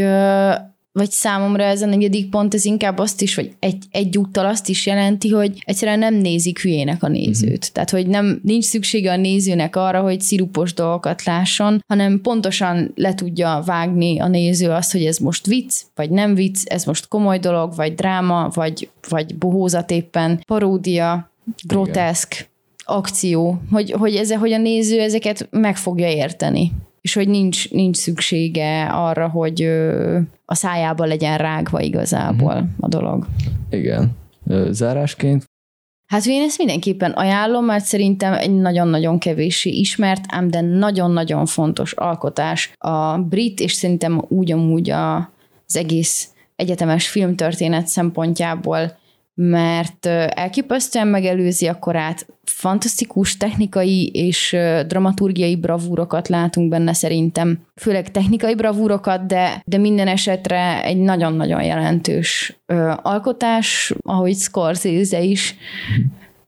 vagy 0.94 1.12
számomra 1.12 1.64
ez 1.64 1.82
a 1.82 1.86
negyedik 1.86 2.30
pont, 2.30 2.54
ez 2.54 2.66
inkább 2.66 2.98
azt 2.98 3.22
is, 3.22 3.36
hogy 3.36 3.52
egy, 3.60 3.84
egyúttal 3.92 4.46
azt 4.46 4.70
is 4.70 4.86
jelenti, 4.86 5.30
hogy 5.30 5.62
egyszerűen 5.66 6.00
nem 6.00 6.14
nézik 6.14 6.62
hülyének 6.62 7.04
a 7.04 7.08
nézőt. 7.08 7.50
Mm-hmm. 7.50 7.74
Tehát, 7.74 7.90
hogy 7.90 8.08
nem, 8.08 8.40
nincs 8.44 8.64
szüksége 8.64 9.12
a 9.12 9.16
nézőnek 9.16 9.76
arra, 9.76 10.02
hogy 10.02 10.22
szirupos 10.22 10.74
dolgokat 10.74 11.24
lásson, 11.24 11.84
hanem 11.88 12.22
pontosan 12.22 12.92
le 12.96 13.14
tudja 13.14 13.62
vágni 13.66 14.20
a 14.20 14.28
néző 14.28 14.70
azt, 14.70 14.92
hogy 14.92 15.06
ez 15.06 15.18
most 15.18 15.46
vicc, 15.46 15.82
vagy 15.96 16.10
nem 16.10 16.36
vicc, 16.36 16.66
ez 16.66 16.84
most 16.84 17.08
komoly 17.08 17.40
dolog, 17.40 17.76
vagy 17.76 17.94
dráma, 17.94 18.50
vagy, 18.54 18.90
vagy 19.10 19.36
bohózat 19.36 19.92
éppen, 19.92 20.44
paródia, 20.48 21.32
groteszk, 21.68 22.50
akció, 22.84 23.62
hogy, 23.72 23.92
hogy, 23.92 24.16
ez, 24.16 24.34
hogy 24.34 24.52
a 24.52 24.58
néző 24.58 25.00
ezeket 25.00 25.48
meg 25.52 25.78
fogja 25.78 26.08
érteni 26.08 26.72
és 27.02 27.14
hogy 27.14 27.28
nincs, 27.28 27.70
nincs 27.72 27.98
szüksége 27.98 28.86
arra, 28.86 29.28
hogy 29.28 29.62
a 30.46 30.56
szájába 30.56 31.06
legyen 31.06 31.38
rágva 31.38 31.82
igazából 31.82 32.54
uh-huh. 32.54 32.70
a 32.80 32.88
dolog. 32.88 33.28
Igen. 33.70 34.12
Zárásként? 34.70 35.50
Hát 36.06 36.26
én 36.26 36.42
ezt 36.42 36.58
mindenképpen 36.58 37.12
ajánlom, 37.12 37.66
mert 37.66 37.86
szerintem 37.86 38.34
egy 38.34 38.56
nagyon-nagyon 38.56 39.20
kevéssé 39.20 39.70
ismert, 39.70 40.26
ám 40.28 40.50
de 40.50 40.62
nagyon-nagyon 40.62 41.46
fontos 41.46 41.92
alkotás 41.92 42.74
a 42.78 43.18
brit, 43.18 43.60
és 43.60 43.74
szerintem 43.74 44.26
úgy 44.28 44.52
amúgy 44.52 44.90
az 44.90 45.76
egész 45.76 46.30
egyetemes 46.56 47.08
filmtörténet 47.08 47.88
szempontjából 47.88 49.00
mert 49.34 50.06
elképesztően 50.06 51.08
megelőzi 51.08 51.68
a 51.68 51.80
korát, 51.80 52.26
fantasztikus 52.44 53.38
technikai 53.38 54.08
és 54.08 54.58
dramaturgiai 54.88 55.56
bravúrokat 55.56 56.28
látunk 56.28 56.70
benne 56.70 56.94
szerintem, 56.94 57.60
főleg 57.76 58.12
technikai 58.12 58.56
bravúrokat, 58.56 59.26
de, 59.26 59.62
de 59.66 59.78
minden 59.78 60.08
esetre 60.08 60.84
egy 60.84 60.98
nagyon-nagyon 60.98 61.64
jelentős 61.64 62.60
ö, 62.66 62.94
alkotás, 63.02 63.94
ahogy 64.02 64.36
Scorsese 64.36 65.22
is 65.22 65.56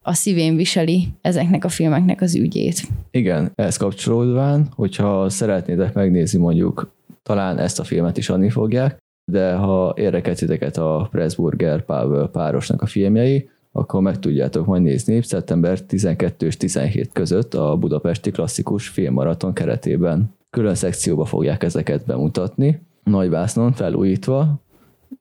a 0.02 0.14
szívén 0.14 0.56
viseli 0.56 1.08
ezeknek 1.22 1.66
a 1.66 1.70
filmeknek 1.70 2.22
az 2.22 2.36
ügyét. 2.36 2.82
Igen, 3.12 3.52
ehhez 3.56 3.78
kapcsolódván, 3.78 4.68
hogyha 4.76 5.30
szeretnétek 5.30 5.94
megnézni 5.94 6.40
mondjuk 6.40 6.92
talán 7.24 7.58
ezt 7.58 7.80
a 7.80 7.84
filmet 7.84 8.18
is 8.18 8.30
adni 8.30 8.50
fogják, 8.50 9.03
de 9.26 9.54
ha 9.54 9.94
érdekel 9.98 10.36
titeket 10.36 10.78
a 10.78 11.08
Pressburger 11.12 11.86
Pavel 11.86 12.28
párosnak 12.28 12.82
a 12.82 12.86
filmjei, 12.86 13.50
akkor 13.72 14.02
meg 14.02 14.20
tudjátok 14.20 14.66
majd 14.66 14.82
nézni 14.82 15.22
szeptember 15.22 15.82
12 15.82 16.46
és 16.46 16.58
17 16.58 17.10
között 17.14 17.54
a 17.54 17.78
Budapesti 17.78 18.32
Klasszikus 18.32 18.88
Filmmaraton 18.88 19.54
keretében. 19.54 20.34
Külön 20.50 20.76
szekcióba 20.76 21.26
fogják 21.26 21.64
ezeket 21.64 22.06
bemutatni, 22.06 22.82
nagyvásznon 23.04 23.72
felújítva, 23.72 24.62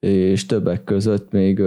és 0.00 0.46
többek 0.46 0.84
között 0.84 1.32
még 1.32 1.62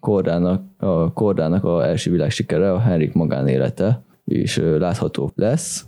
Kordának, 0.00 0.62
a 0.76 1.12
Kordának 1.12 1.64
a 1.64 1.86
első 1.86 2.10
világ 2.10 2.30
sikere, 2.30 2.72
a 2.72 2.78
Henrik 2.78 3.12
magánélete 3.12 4.02
is 4.24 4.56
látható 4.78 5.30
lesz, 5.34 5.86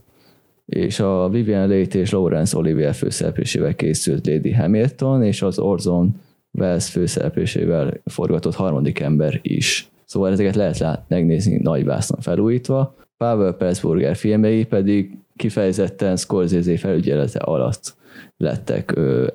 és 0.71 1.01
a 1.01 1.29
Vivian 1.29 1.69
Leigh 1.69 1.97
és 1.97 2.11
Lawrence 2.11 2.57
Olivier 2.57 2.95
főszereplésével 2.95 3.75
készült 3.75 4.27
Lady 4.27 4.53
Hamilton, 4.53 5.23
és 5.23 5.43
az 5.43 5.59
Orson 5.59 6.15
Welles 6.53 6.91
főszereplésével 6.91 8.01
forgatott 8.05 8.55
harmadik 8.55 9.01
ember 9.01 9.39
is. 9.43 9.91
Szóval 10.05 10.31
ezeket 10.33 10.55
lehet 10.55 10.79
lát, 10.79 11.05
megnézni 11.09 11.59
nagyvászon 11.63 12.21
felújítva. 12.21 12.95
Pavel 13.17 13.53
Pressburger 13.53 14.17
filmei 14.17 14.65
pedig 14.65 15.19
kifejezetten 15.37 16.17
Scorsese 16.17 16.79
felügyelete 16.79 17.39
alatt 17.39 17.99
lettek 18.37 18.95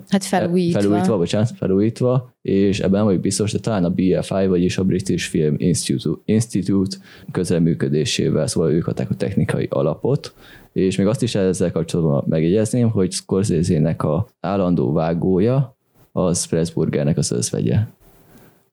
hát 0.09 0.23
felújítva. 0.23 0.79
felújítva, 0.79 1.17
bocsánat, 1.17 1.51
felújítva, 1.57 2.33
és 2.41 2.79
ebben 2.79 2.91
nem 2.91 3.05
vagyok 3.05 3.21
biztos, 3.21 3.51
de 3.51 3.59
talán 3.59 3.83
a 3.83 3.89
BFI, 3.89 4.47
vagyis 4.47 4.77
a 4.77 4.83
British 4.83 5.29
Film 5.29 5.55
Institute, 5.57 6.21
Institute 6.25 6.97
közreműködésével, 7.31 8.47
szóval 8.47 8.71
ők 8.71 8.87
adták 8.87 9.09
a 9.09 9.15
technikai 9.15 9.67
alapot, 9.69 10.33
és 10.75 10.95
még 10.95 11.07
azt 11.07 11.23
is 11.23 11.35
ezzel 11.35 11.71
kapcsolatban 11.71 12.23
megjegyezném, 12.27 12.89
hogy 12.89 13.11
Scorsese-nek 13.11 14.03
a 14.03 14.27
állandó 14.39 14.91
vágója 14.91 15.75
az 16.11 16.45
Pressburgernek 16.45 17.17
az 17.17 17.31
özvegye. 17.31 17.79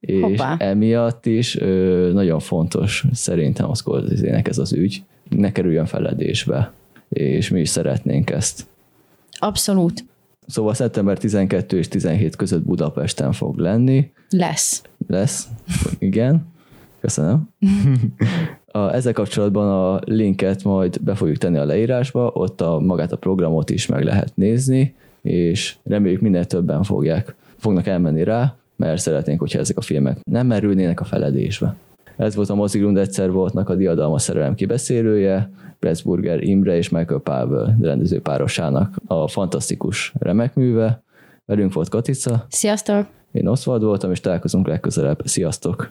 És 0.01 0.21
Hoppá. 0.21 0.57
emiatt 0.59 1.27
is 1.27 1.57
ö, 1.57 2.11
nagyon 2.13 2.41
fontos 2.41 3.05
szerintem 3.13 3.71
a 3.71 3.75
Scorsese-nek 3.75 4.49
ez 4.49 4.59
az 4.59 4.73
ügy, 4.73 5.03
ne 5.29 5.53
kerüljön 5.53 5.87
feledésbe, 5.87 6.73
és 7.09 7.49
mi 7.49 7.61
is 7.61 7.69
szeretnénk 7.69 8.31
ezt. 8.31 8.67
Abszolút. 9.31 10.05
Szóval 10.47 10.75
szeptember 10.75 11.19
12 11.19 11.79
és 11.79 11.89
17 11.89 12.37
között 12.37 12.63
Budapesten 12.63 13.33
fog 13.33 13.59
lenni. 13.59 14.13
Lesz. 14.29 14.83
Lesz, 15.07 15.49
igen. 15.99 16.47
Köszönöm. 17.01 17.49
A, 18.73 18.95
ezzel 18.95 19.13
kapcsolatban 19.13 19.95
a 19.95 20.01
linket 20.05 20.65
majd 20.65 21.03
be 21.03 21.15
fogjuk 21.15 21.37
tenni 21.37 21.59
a 21.59 21.65
leírásba, 21.65 22.31
ott 22.35 22.61
a 22.61 22.79
magát 22.79 23.13
a 23.13 23.17
programot 23.17 23.71
is 23.71 23.87
meg 23.87 24.05
lehet 24.05 24.33
nézni, 24.35 24.95
és 25.23 25.77
reméljük 25.83 26.21
minél 26.21 26.45
többen 26.45 26.83
fogják, 26.83 27.35
fognak 27.57 27.87
elmenni 27.87 28.25
rá, 28.25 28.57
mert 28.77 29.01
szeretnénk, 29.01 29.41
hogyha 29.41 29.59
ezek 29.59 29.77
a 29.77 29.81
filmek 29.81 30.19
nem 30.25 30.47
merülnének 30.47 31.01
a 31.01 31.05
feledésbe. 31.05 31.77
Ez 32.17 32.35
volt 32.35 32.51
a 32.51 32.55
Mozigrund 32.55 32.97
egyszer 32.97 33.31
voltnak 33.31 33.69
a 33.69 33.75
diadalma 33.75 34.19
szerelem 34.19 34.55
kibeszélője, 34.55 35.51
Pressburger 35.79 36.43
Imre 36.43 36.77
és 36.77 36.89
Michael 36.89 37.21
Pavel 37.21 37.77
rendező 37.81 38.21
párosának 38.21 38.97
a 39.07 39.29
fantasztikus 39.29 40.13
remek 40.19 40.55
műve. 40.55 41.03
Velünk 41.45 41.73
volt 41.73 41.89
Katica. 41.89 42.47
Sziasztok! 42.49 43.07
Én 43.33 43.47
Oswald 43.47 43.83
voltam, 43.83 44.11
és 44.11 44.21
találkozunk 44.21 44.67
legközelebb. 44.67 45.21
Sziasztok! 45.25 45.91